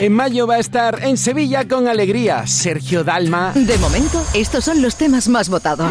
En 0.04 0.12
mayo 0.12 0.46
va 0.46 0.56
a 0.56 0.60
estar 0.60 1.02
en 1.02 1.16
Sevilla 1.16 1.66
con 1.66 1.88
alegría 1.88 2.46
Sergio 2.46 3.06
Dalma. 3.06 3.54
De 3.56 3.78
momento, 3.78 4.22
estos 4.34 4.66
son 4.66 4.82
los 4.82 4.98
temas 4.98 5.30
más 5.30 5.48
votados. 5.48 5.90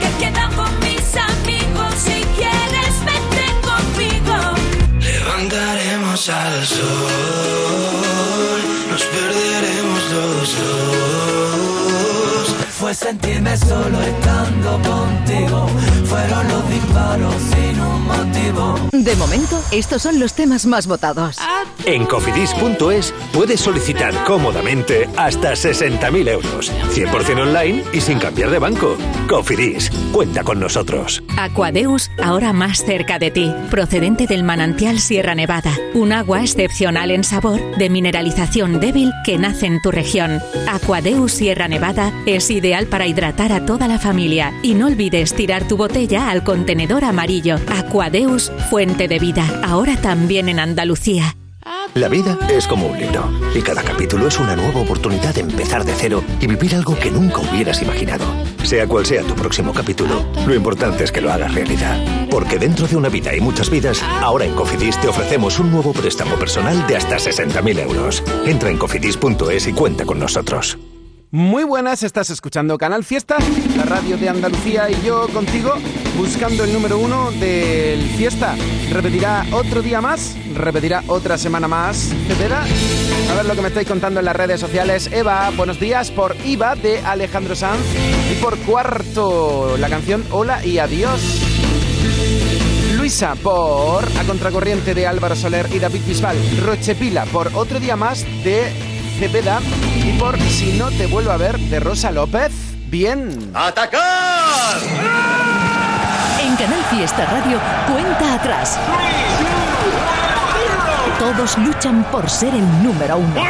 Que 0.00 0.24
quedan 0.24 0.50
con 0.54 0.78
mis 0.78 1.16
amigos. 1.16 1.94
Si 1.98 2.24
quieres, 2.34 2.94
vete 3.04 3.44
conmigo. 3.60 4.36
Levantaremos 4.98 6.30
al 6.30 6.64
sol, 6.64 7.55
sentirme 12.96 13.56
solo 13.56 14.00
estando 14.00 14.72
contigo. 14.88 15.66
Fueron 16.04 16.48
los 16.48 16.70
disparos 16.70 17.34
sin 17.50 17.80
un 17.80 18.06
motivo. 18.06 18.74
De 18.92 19.14
momento, 19.16 19.62
estos 19.70 20.02
son 20.02 20.18
los 20.18 20.34
temas 20.34 20.66
más 20.66 20.86
votados. 20.86 21.36
En 21.84 22.06
cofidis.es 22.06 23.14
puedes 23.32 23.60
solicitar 23.60 24.12
cómodamente 24.24 25.08
hasta 25.16 25.52
60.000 25.52 26.28
euros. 26.28 26.72
100% 26.90 27.42
online 27.42 27.84
y 27.92 28.00
sin 28.00 28.18
cambiar 28.18 28.50
de 28.50 28.58
banco. 28.58 28.96
Cofidis, 29.28 29.90
cuenta 30.12 30.42
con 30.42 30.58
nosotros. 30.58 31.22
Aquadeus, 31.36 32.10
ahora 32.22 32.52
más 32.52 32.84
cerca 32.84 33.18
de 33.18 33.30
ti, 33.30 33.54
procedente 33.70 34.26
del 34.26 34.42
manantial 34.42 34.98
Sierra 34.98 35.34
Nevada, 35.34 35.72
un 35.94 36.12
agua 36.12 36.40
excepcional 36.40 37.10
en 37.10 37.24
sabor, 37.24 37.60
de 37.76 37.90
mineralización 37.90 38.80
débil 38.80 39.12
que 39.24 39.38
nace 39.38 39.66
en 39.66 39.82
tu 39.82 39.90
región. 39.90 40.40
Aquadeus 40.68 41.32
Sierra 41.32 41.68
Nevada 41.68 42.12
es 42.24 42.50
ideal 42.50 42.85
para 42.86 43.06
hidratar 43.06 43.52
a 43.52 43.66
toda 43.66 43.88
la 43.88 43.98
familia 43.98 44.52
y 44.62 44.74
no 44.74 44.86
olvides 44.86 45.34
tirar 45.34 45.66
tu 45.68 45.76
botella 45.76 46.30
al 46.30 46.44
contenedor 46.44 47.04
amarillo. 47.04 47.56
Aquadeus, 47.68 48.52
fuente 48.70 49.08
de 49.08 49.18
vida, 49.18 49.44
ahora 49.64 49.96
también 49.96 50.48
en 50.48 50.60
Andalucía. 50.60 51.36
La 51.94 52.08
vida 52.08 52.38
es 52.50 52.66
como 52.66 52.88
un 52.88 52.98
libro 52.98 53.30
y 53.54 53.62
cada 53.62 53.82
capítulo 53.82 54.28
es 54.28 54.38
una 54.38 54.54
nueva 54.54 54.80
oportunidad 54.80 55.34
de 55.34 55.40
empezar 55.40 55.84
de 55.84 55.94
cero 55.94 56.22
y 56.40 56.46
vivir 56.46 56.74
algo 56.74 56.94
que 56.94 57.10
nunca 57.10 57.38
hubieras 57.38 57.80
imaginado. 57.80 58.24
Sea 58.62 58.86
cual 58.86 59.06
sea 59.06 59.22
tu 59.22 59.34
próximo 59.34 59.72
capítulo, 59.72 60.26
lo 60.46 60.54
importante 60.54 61.04
es 61.04 61.10
que 61.10 61.22
lo 61.22 61.32
hagas 61.32 61.54
realidad. 61.54 62.28
Porque 62.30 62.58
dentro 62.58 62.86
de 62.86 62.96
una 62.96 63.08
vida 63.08 63.34
y 63.34 63.40
muchas 63.40 63.70
vidas, 63.70 64.02
ahora 64.20 64.44
en 64.44 64.54
Cofidis 64.54 65.00
te 65.00 65.08
ofrecemos 65.08 65.58
un 65.58 65.70
nuevo 65.72 65.92
préstamo 65.92 66.36
personal 66.36 66.86
de 66.86 66.96
hasta 66.96 67.16
60.000 67.16 67.80
euros. 67.80 68.22
Entra 68.44 68.68
en 68.68 68.76
cofidis.es 68.76 69.66
y 69.66 69.72
cuenta 69.72 70.04
con 70.04 70.18
nosotros. 70.18 70.76
Muy 71.32 71.64
buenas, 71.64 72.04
estás 72.04 72.30
escuchando 72.30 72.78
Canal 72.78 73.02
Fiesta, 73.02 73.36
la 73.76 73.82
radio 73.82 74.16
de 74.16 74.28
Andalucía 74.28 74.88
y 74.88 75.04
yo 75.04 75.26
contigo 75.28 75.74
buscando 76.16 76.62
el 76.62 76.72
número 76.72 76.98
uno 76.98 77.32
del 77.32 78.00
Fiesta. 78.16 78.54
¿Repetirá 78.92 79.44
otro 79.50 79.82
día 79.82 80.00
más? 80.00 80.36
¿Repetirá 80.54 81.02
otra 81.08 81.36
semana 81.36 81.66
más? 81.66 82.12
¿Etcétera? 82.12 82.62
A 83.30 83.34
ver 83.34 83.44
lo 83.44 83.56
que 83.56 83.60
me 83.60 83.68
estáis 83.68 83.88
contando 83.88 84.20
en 84.20 84.26
las 84.26 84.36
redes 84.36 84.60
sociales. 84.60 85.10
Eva, 85.12 85.50
buenos 85.56 85.80
días 85.80 86.12
por 86.12 86.36
Iva 86.44 86.76
de 86.76 87.00
Alejandro 87.00 87.56
Sanz 87.56 87.82
y 88.30 88.40
por 88.40 88.56
Cuarto, 88.58 89.76
la 89.78 89.88
canción 89.88 90.24
Hola 90.30 90.64
y 90.64 90.78
Adiós. 90.78 91.42
Luisa 92.96 93.34
por 93.42 94.04
A 94.04 94.24
Contracorriente 94.28 94.94
de 94.94 95.08
Álvaro 95.08 95.34
Soler 95.34 95.68
y 95.72 95.80
David 95.80 96.02
Bisbal. 96.06 96.36
Rochepila 96.64 97.24
por 97.26 97.50
Otro 97.54 97.80
Día 97.80 97.96
Más 97.96 98.24
de 98.44 98.72
Cepeda. 99.18 99.60
Por 100.18 100.40
Si 100.40 100.78
no 100.78 100.90
te 100.90 101.06
vuelvo 101.06 101.30
a 101.30 101.36
ver 101.36 101.58
de 101.58 101.80
Rosa 101.80 102.10
López. 102.10 102.52
Bien. 102.88 103.50
¡Atacar! 103.54 104.78
En 106.40 106.56
Canal 106.56 106.82
Fiesta 106.90 107.26
Radio, 107.26 107.60
cuenta 107.92 108.34
atrás. 108.34 108.78
Todos 111.18 111.58
luchan 111.58 112.04
por 112.10 112.30
ser 112.30 112.54
el 112.54 112.82
número 112.82 113.18
uno. 113.18 113.42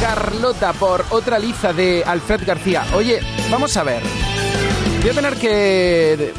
Carlota 0.00 0.72
por 0.72 1.04
Otra 1.10 1.38
Liza 1.38 1.72
de 1.72 2.02
Alfred 2.06 2.46
García. 2.46 2.84
Oye, 2.94 3.20
vamos 3.50 3.76
a 3.76 3.82
ver. 3.82 4.02
Voy 5.00 5.10
a 5.10 5.14
tener 5.14 5.34
que 5.36 6.32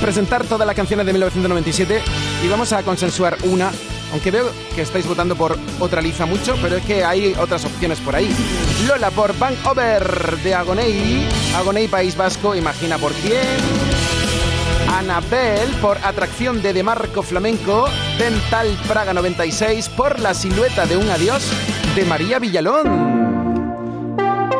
presentar 0.00 0.44
todas 0.44 0.66
las 0.66 0.76
canciones 0.76 1.06
de 1.06 1.12
1997 1.12 2.02
y 2.44 2.48
vamos 2.48 2.72
a 2.72 2.82
consensuar 2.82 3.36
una. 3.44 3.70
Aunque 4.14 4.30
veo 4.30 4.48
que 4.76 4.82
estáis 4.82 5.08
votando 5.08 5.34
por 5.34 5.58
otra 5.80 6.00
liza 6.00 6.24
mucho, 6.24 6.54
pero 6.62 6.76
es 6.76 6.84
que 6.84 7.04
hay 7.04 7.34
otras 7.36 7.64
opciones 7.64 7.98
por 7.98 8.14
ahí. 8.14 8.32
Lola 8.86 9.10
por 9.10 9.36
Bank 9.36 9.56
Over 9.66 10.38
de 10.38 10.54
Agonei. 10.54 11.26
Agonei 11.56 11.88
País 11.88 12.16
Vasco, 12.16 12.54
imagina 12.54 12.96
por 12.96 13.12
quién. 13.14 13.58
Anabel 14.96 15.68
por 15.82 15.98
Atracción 16.04 16.62
de 16.62 16.72
Demarco 16.72 17.24
Flamenco. 17.24 17.86
Dental 18.16 18.78
Praga 18.86 19.12
96 19.14 19.88
por 19.88 20.20
La 20.20 20.32
Silueta 20.32 20.86
de 20.86 20.96
un 20.96 21.10
Adiós 21.10 21.42
de 21.96 22.04
María 22.04 22.38
Villalón. 22.38 23.24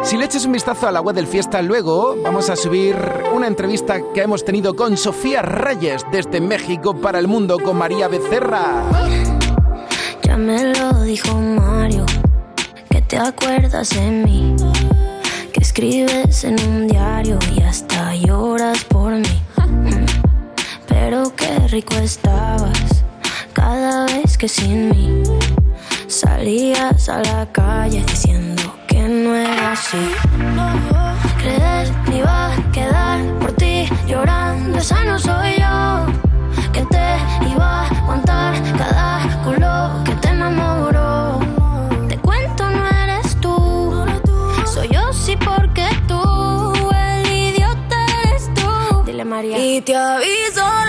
Si 0.03 0.17
le 0.17 0.25
eches 0.25 0.47
un 0.47 0.53
vistazo 0.53 0.89
a 0.89 0.93
la 0.93 1.01
web 1.01 1.15
del 1.15 1.29
Fiesta 1.29 1.63
luego, 1.63 2.17
vamos 2.21 2.51
a 2.51 2.57
subir 2.57 2.97
una 3.33 3.47
entrevista 3.47 4.01
que 4.13 4.23
hemos 4.23 4.45
tenido 4.45 4.75
con 4.75 4.97
Sofía 4.97 5.43
Reyes 5.43 6.05
desde 6.11 6.41
México 6.41 6.95
para 7.01 7.21
el 7.21 7.29
mundo 7.29 7.57
con 7.61 7.79
María 7.79 8.09
Becerra. 8.09 8.83
Ya 10.35 10.39
me 10.39 10.75
lo 10.75 11.03
dijo 11.03 11.33
Mario, 11.41 12.05
que 12.91 13.01
te 13.03 13.17
acuerdas 13.17 13.91
de 13.91 14.11
mí, 14.11 14.57
que 15.53 15.61
escribes 15.61 16.43
en 16.43 16.57
un 16.69 16.89
diario 16.89 17.39
y 17.57 17.63
hasta 17.63 18.17
lloras 18.17 18.83
por 18.83 19.13
mí. 19.13 19.43
Pero 20.89 21.33
qué 21.37 21.69
rico 21.69 21.95
estabas 21.99 23.05
cada 23.53 24.07
vez 24.07 24.37
que 24.37 24.49
sin 24.49 24.89
mí 24.89 25.23
salías 26.09 27.09
a 27.09 27.21
la 27.21 27.47
calle 27.53 28.03
diciendo 28.05 28.75
que 28.89 29.07
no 29.07 29.37
era 29.37 29.71
así. 29.71 30.05
Creer 31.39 31.93
ni 32.09 32.19
iba 32.19 32.55
a 32.55 32.73
quedar 32.73 33.39
por 33.39 33.53
ti 33.53 33.87
llorando, 34.09 34.79
esa 34.79 35.05
no 35.05 35.17
soy 35.17 35.61
yo. 35.61 36.14
Y 49.75 49.81
te 49.81 49.97
aviso 49.97 50.84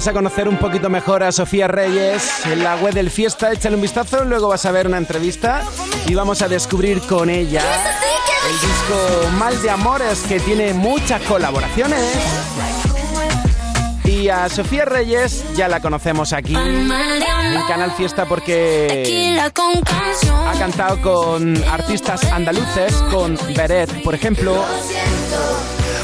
vas 0.00 0.08
a 0.08 0.12
conocer 0.14 0.48
un 0.48 0.56
poquito 0.56 0.88
mejor 0.88 1.22
a 1.22 1.30
Sofía 1.30 1.68
Reyes 1.68 2.46
en 2.46 2.64
la 2.64 2.76
web 2.76 2.94
del 2.94 3.10
Fiesta. 3.10 3.52
Échale 3.52 3.76
un 3.76 3.82
vistazo. 3.82 4.24
Luego 4.24 4.48
vas 4.48 4.64
a 4.64 4.72
ver 4.72 4.86
una 4.86 4.96
entrevista 4.96 5.62
y 6.06 6.14
vamos 6.14 6.40
a 6.40 6.48
descubrir 6.48 7.02
con 7.02 7.28
ella 7.28 7.62
el 8.48 8.60
disco 8.66 9.28
Mal 9.38 9.60
de 9.60 9.68
Amores 9.68 10.20
que 10.26 10.40
tiene 10.40 10.72
muchas 10.72 11.20
colaboraciones. 11.24 12.00
Y 14.04 14.30
a 14.30 14.48
Sofía 14.48 14.86
Reyes 14.86 15.44
ya 15.54 15.68
la 15.68 15.80
conocemos 15.80 16.32
aquí 16.32 16.54
en 16.54 16.88
Canal 17.68 17.92
Fiesta 17.92 18.24
porque 18.24 19.38
ha 19.38 20.58
cantado 20.58 21.02
con 21.02 21.62
artistas 21.64 22.24
andaluces, 22.24 22.94
con 23.10 23.36
Beret, 23.54 24.02
por 24.02 24.14
ejemplo, 24.14 24.64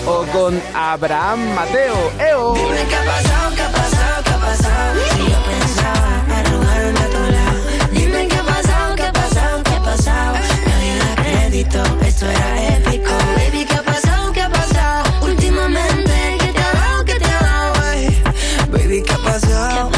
o 0.07 0.25
con 0.33 0.63
Abraham 0.75 1.55
Mateo. 1.55 2.13
¡Eo! 2.19 2.55
Dime 2.55 2.85
qué 2.89 2.97
ha 2.97 3.05
pasado, 3.05 3.55
qué 3.57 3.63
ha 3.63 3.71
pasado, 3.71 4.23
qué 4.25 4.31
ha 4.31 4.39
pasado. 4.39 5.01
Si 5.13 5.19
yo 5.31 5.39
pensaba 5.43 6.39
arrugarme 6.39 7.01
a 7.01 7.09
tu 7.11 7.33
lado. 7.33 7.59
Dime 7.93 8.29
qué 8.29 8.37
ha 8.37 8.43
pasado, 8.45 8.95
qué 8.97 9.03
ha 9.07 9.13
pasado, 9.13 9.63
qué 9.65 9.75
ha 9.75 9.83
pasado. 9.83 10.35
Nadie 10.67 10.99
da 10.99 11.23
crédito, 11.23 11.83
esto 12.07 12.27
era 12.27 12.77
épico. 12.77 13.13
Baby, 13.37 13.65
qué 13.65 13.75
ha 13.75 13.83
pasado, 13.83 14.33
qué 14.33 14.43
ha 14.43 14.51
pasado. 14.51 15.05
Últimamente, 15.23 16.37
¿qué 16.41 16.53
te 16.53 16.61
ha 16.63 16.73
dado, 16.73 17.05
qué 17.05 17.15
te 17.19 17.25
ha 17.27 17.41
dado? 17.41 17.73
ay? 17.91 18.23
Baby, 18.71 19.03
qué 19.03 19.13
ha 19.13 19.19
pasado, 19.19 19.91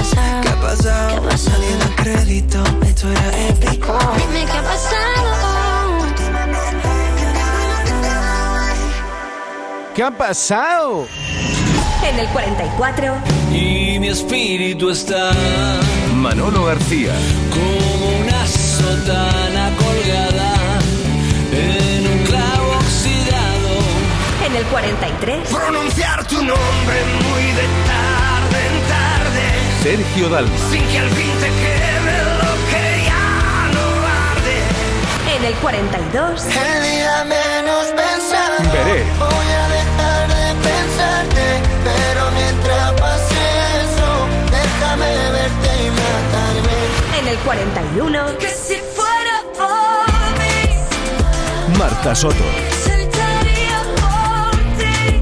qué 0.42 0.48
ha 0.48 0.60
pasado. 0.60 1.22
Nadie 1.22 1.76
da 1.76 2.02
crédito, 2.02 2.64
esto 2.86 3.10
era 3.10 3.48
épico. 3.48 3.98
Dime 4.16 4.46
qué 4.46 4.58
ha 4.58 4.62
pasado. 4.62 5.17
¿Qué 9.98 10.04
ha 10.04 10.12
pasado? 10.12 11.08
En 12.08 12.20
el 12.20 12.28
44. 12.28 13.14
Y 13.52 13.98
mi 13.98 14.06
espíritu 14.06 14.90
está 14.90 15.32
Manolo 16.14 16.66
García. 16.66 17.12
como 17.50 18.18
una 18.20 18.46
sotana 18.46 19.72
colgada 19.76 20.54
en 21.50 22.06
un 22.06 22.18
clavo 22.26 22.76
oxidado. 22.76 23.74
En 24.46 24.54
el 24.54 24.64
43. 24.66 25.48
Pronunciar 25.48 26.24
tu 26.28 26.36
nombre 26.44 26.98
muy 27.24 27.42
de 27.58 27.66
tarde 27.90 28.58
en 28.70 28.78
tarde. 28.86 29.46
Sergio 29.82 30.28
Dalma. 30.28 30.56
Sin 30.70 30.86
que 30.86 30.98
al 31.00 31.10
fin 31.10 31.32
te 31.40 31.48
quede 31.48 32.18
lo 32.38 32.54
que 32.70 33.04
ya 33.04 33.70
no 33.74 33.82
arde. 34.30 35.38
En 35.38 35.44
el 35.44 35.54
42. 35.54 36.44
El 36.44 36.82
día 36.84 37.24
menos 37.24 37.86
pensado. 37.96 38.58
Veré. 38.72 39.57
Pero 41.96 42.30
mientras 42.32 42.92
pase 43.00 43.40
eso, 43.84 44.10
déjame 44.50 45.10
verte 45.30 45.70
y 45.84 45.90
matarme. 45.90 46.76
En 47.20 47.28
el 47.28 47.38
41. 47.38 48.38
Que 48.38 48.48
si 48.48 48.76
fuera 48.96 49.36
por 49.56 50.06
mí, 50.38 51.78
Marta 51.78 52.14
Soto. 52.14 52.44
sentaría 52.84 53.78
por 54.02 54.56
ti. 54.78 55.20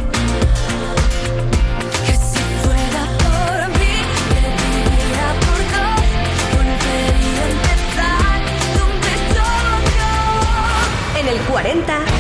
Que 2.06 2.14
si 2.30 2.42
fuera 2.62 3.02
por 3.24 3.56
mí, 3.78 3.94
viviría 4.32 5.28
por 5.44 5.60
dos. 5.74 6.00
Volvería 6.54 7.42
a 7.42 7.48
empezar 7.56 8.38
donde 8.78 9.12
todo. 9.34 11.20
En 11.20 11.26
el 11.28 11.38
40. 11.40 12.15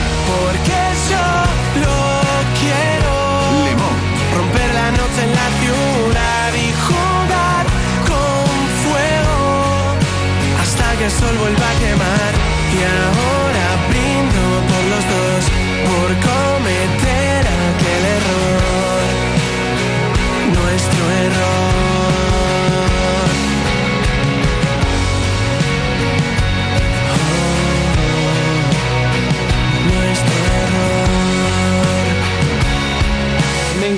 Sol 11.18 11.36
vuelva 11.38 11.70
a 11.70 11.78
quemar. 11.78 12.34
Y 12.72 13.15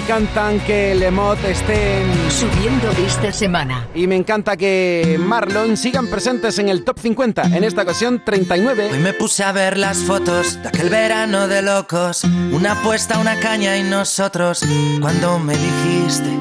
encantan 0.09 0.59
que 0.61 0.95
Lemot 0.95 1.39
estén 1.45 2.31
Subiendo 2.31 2.91
esta 3.07 3.31
semana. 3.31 3.87
y 3.95 4.07
me 4.07 4.17
encanta 4.17 4.57
que 4.57 5.19
Marlon 5.21 5.77
sigan 5.77 6.07
presentes 6.07 6.59
en 6.59 6.71
el 6.71 6.83
top 6.83 6.99
50. 6.99 7.43
En 7.55 7.63
esta 7.63 7.83
ocasión 7.83 8.23
39. 8.25 8.89
Hoy 8.91 9.01
me 9.01 9.13
puse 9.13 9.45
a 9.45 9.53
ver 9.53 9.77
las 9.77 9.99
fotos 9.99 10.63
de 10.63 10.69
aquel 10.69 10.89
verano 10.89 11.47
de 11.47 11.61
locos. 11.61 12.25
Una 12.25 12.73
apuesta, 12.73 13.19
una 13.19 13.39
caña 13.39 13.77
y 13.77 13.83
nosotros. 13.83 14.63
Cuando 14.99 15.39
me 15.41 15.55
dijiste 15.55 16.39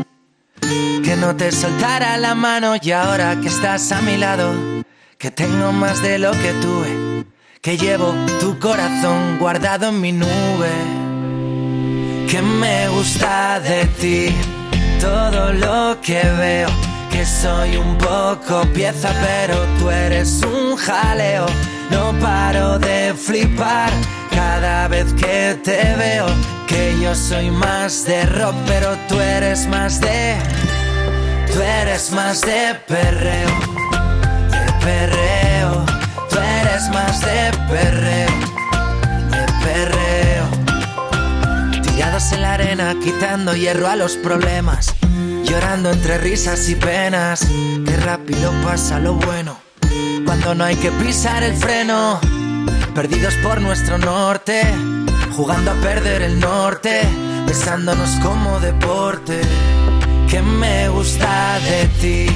que 1.03 1.17
no 1.17 1.35
te 1.35 1.51
soltara 1.51 2.15
la 2.15 2.35
mano 2.35 2.75
y 2.81 2.91
ahora 2.91 3.37
que 3.41 3.49
estás 3.49 3.91
a 3.91 4.01
mi 4.01 4.15
lado, 4.15 4.53
que 5.17 5.29
tengo 5.29 5.73
más 5.73 6.01
de 6.01 6.19
lo 6.19 6.31
que 6.31 6.53
tuve, 6.61 7.25
que 7.59 7.77
llevo 7.77 8.15
tu 8.39 8.57
corazón 8.59 9.37
guardado 9.39 9.89
en 9.89 9.99
mi 9.99 10.13
nube. 10.13 10.96
Que 12.29 12.41
me 12.41 12.89
gusta 12.89 13.61
de 13.61 13.85
ti, 14.01 14.35
todo 14.99 15.53
lo 15.53 15.97
que 16.01 16.21
veo. 16.37 16.67
Que 17.09 17.25
soy 17.25 17.77
un 17.77 17.97
poco 17.97 18.63
pieza, 18.73 19.09
pero 19.21 19.55
tú 19.79 19.89
eres 19.89 20.41
un 20.43 20.75
jaleo. 20.75 21.45
No 21.89 22.11
paro 22.19 22.79
de 22.79 23.13
flipar 23.13 23.89
cada 24.29 24.89
vez 24.89 25.13
que 25.13 25.57
te 25.63 25.95
veo. 25.95 26.27
Que 26.67 26.99
yo 27.01 27.15
soy 27.15 27.49
más 27.49 28.03
de 28.03 28.25
rock, 28.25 28.55
pero 28.67 28.97
tú 29.07 29.21
eres 29.21 29.65
más 29.67 30.01
de. 30.01 30.35
Tú 31.53 31.61
eres 31.61 32.11
más 32.11 32.41
de 32.41 32.75
perreo. 32.87 33.49
De 34.51 34.85
perreo. 34.85 35.85
Tú 36.29 36.37
eres 36.37 36.89
más 36.89 37.21
de 37.21 37.51
perreo. 37.69 38.26
En 42.31 42.41
la 42.41 42.53
arena, 42.55 42.93
quitando 43.01 43.55
hierro 43.55 43.87
a 43.87 43.95
los 43.95 44.15
problemas. 44.17 44.93
Llorando 45.43 45.91
entre 45.91 46.17
risas 46.17 46.67
y 46.67 46.75
penas. 46.75 47.47
Qué 47.85 47.95
rápido 47.97 48.51
pasa 48.63 48.99
lo 48.99 49.13
bueno. 49.13 49.57
Cuando 50.25 50.53
no 50.53 50.65
hay 50.65 50.75
que 50.75 50.91
pisar 50.91 51.41
el 51.43 51.55
freno. 51.55 52.19
Perdidos 52.93 53.33
por 53.35 53.61
nuestro 53.61 53.97
norte. 53.97 54.61
Jugando 55.35 55.71
a 55.71 55.75
perder 55.75 56.21
el 56.21 56.39
norte. 56.39 57.01
Besándonos 57.45 58.09
como 58.21 58.59
deporte. 58.59 59.39
Que 60.29 60.41
me 60.41 60.89
gusta 60.89 61.59
de 61.59 61.85
ti. 62.01 62.35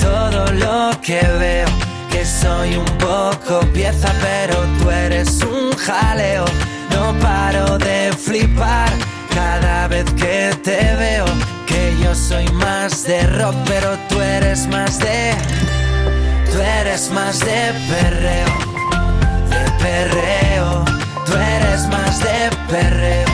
Todo 0.00 0.52
lo 0.52 1.00
que 1.00 1.20
veo. 1.38 1.68
Que 2.10 2.24
soy 2.24 2.76
un 2.76 2.98
poco 2.98 3.60
pieza, 3.72 4.12
pero 4.22 4.56
tú 4.78 4.90
eres 4.90 5.42
un 5.42 5.76
jaleo. 5.76 6.44
No 6.90 7.12
paro 7.18 7.76
de 7.78 8.12
flipar 8.12 9.15
cada 9.36 9.86
vez 9.88 10.06
que 10.14 10.50
te 10.64 10.80
veo. 10.96 11.26
Que 11.66 11.94
yo 12.02 12.14
soy 12.14 12.48
más 12.64 13.04
de 13.04 13.20
rock, 13.38 13.54
pero 13.66 13.98
tú 14.08 14.20
eres 14.20 14.66
más 14.66 14.98
de. 14.98 15.34
Tú 16.50 16.58
eres 16.80 17.10
más 17.10 17.38
de 17.40 17.60
perreo. 17.90 18.50
De 19.52 19.64
perreo. 19.84 20.84
Tú 21.26 21.32
eres 21.34 21.86
más 21.88 22.18
de 22.20 22.38
perreo. 22.70 23.25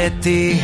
de 0.00 0.10
ti 0.22 0.62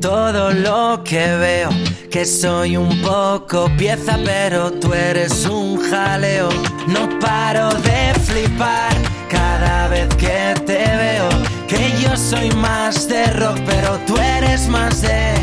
todo 0.00 0.52
lo 0.52 1.02
que 1.04 1.26
veo. 1.36 1.70
Que 2.10 2.24
soy 2.24 2.76
un 2.76 3.02
poco 3.02 3.70
pieza, 3.76 4.18
pero 4.24 4.72
tú 4.72 4.94
eres 4.94 5.44
un 5.46 5.78
jaleo. 5.90 6.48
No 6.86 7.02
paro 7.20 7.68
de 7.88 8.14
flipar 8.20 8.94
cada 9.28 9.88
vez 9.88 10.08
que 10.16 10.54
te 10.64 10.82
veo. 11.02 11.28
Que 11.68 11.92
yo 12.02 12.16
soy 12.16 12.50
más 12.52 13.06
de 13.06 13.24
rock, 13.40 13.58
pero 13.66 13.98
tú 14.06 14.16
eres 14.16 14.66
más 14.68 15.02
de. 15.02 15.34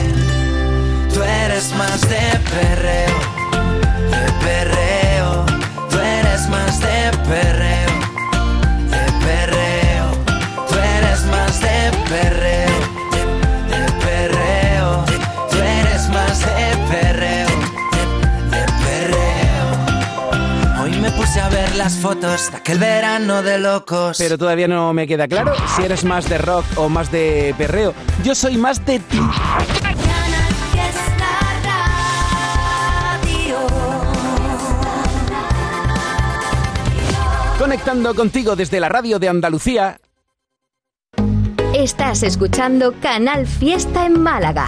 Tú 1.14 1.22
eres 1.22 1.72
más 1.74 2.02
de 2.02 2.24
perreo. 2.52 3.27
Las 21.88 22.00
fotos 22.00 22.52
de 22.52 22.58
aquel 22.58 22.80
verano 22.80 23.42
de 23.42 23.60
locos. 23.60 24.18
Pero 24.18 24.38
todavía 24.38 24.68
no 24.68 24.92
me 24.92 25.08
queda 25.08 25.26
claro 25.26 25.54
si 25.74 25.84
eres 25.84 26.04
más 26.04 26.28
de 26.28 26.38
rock 26.38 26.66
o 26.76 26.90
más 26.90 27.10
de 27.14 27.56
perreo. 27.58 27.94
Yo 28.26 28.36
soy 28.36 28.58
más 28.58 28.86
de 28.86 29.00
ti. 29.00 29.22
Conectando 37.58 38.14
contigo 38.16 38.58
desde 38.58 38.82
la 38.82 38.90
radio 38.90 39.18
de 39.18 39.30
Andalucía. 39.30 39.98
Estás 41.74 42.22
escuchando 42.24 42.96
Canal 43.00 43.48
Fiesta 43.48 44.06
en 44.06 44.22
Málaga. 44.22 44.68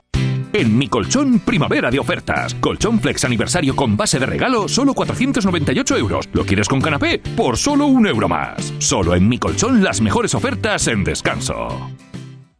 En 0.53 0.77
mi 0.77 0.89
colchón, 0.89 1.39
primavera 1.39 1.89
de 1.89 1.97
ofertas. 1.99 2.53
Colchón 2.55 2.99
Flex 2.99 3.23
aniversario 3.23 3.73
con 3.75 3.95
base 3.95 4.19
de 4.19 4.25
regalo, 4.25 4.67
solo 4.67 4.93
498 4.93 5.97
euros. 5.97 6.27
¿Lo 6.33 6.45
quieres 6.45 6.67
con 6.67 6.81
canapé? 6.81 7.19
Por 7.37 7.57
solo 7.57 7.85
un 7.85 8.05
euro 8.05 8.27
más. 8.27 8.73
Solo 8.79 9.15
en 9.15 9.29
mi 9.29 9.37
colchón, 9.37 9.81
las 9.81 10.01
mejores 10.01 10.35
ofertas 10.35 10.87
en 10.87 11.05
descanso. 11.05 11.69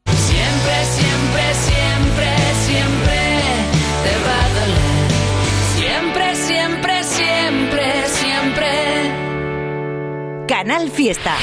Siempre, 0.05 0.85
siempre, 0.85 1.43
siempre, 1.67 2.27
siempre 2.65 3.19
te 4.03 4.13
va 4.25 4.39
a 4.39 4.49
doler. 4.55 5.11
Siempre, 5.75 6.35
siempre, 6.35 7.03
siempre, 7.03 7.83
siempre. 8.07 8.67
Canal 10.47 10.89
Fiesta. 10.89 11.35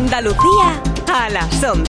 Andalucía 0.00 0.82
a 1.12 1.28
las 1.28 1.62
11. 1.62 1.78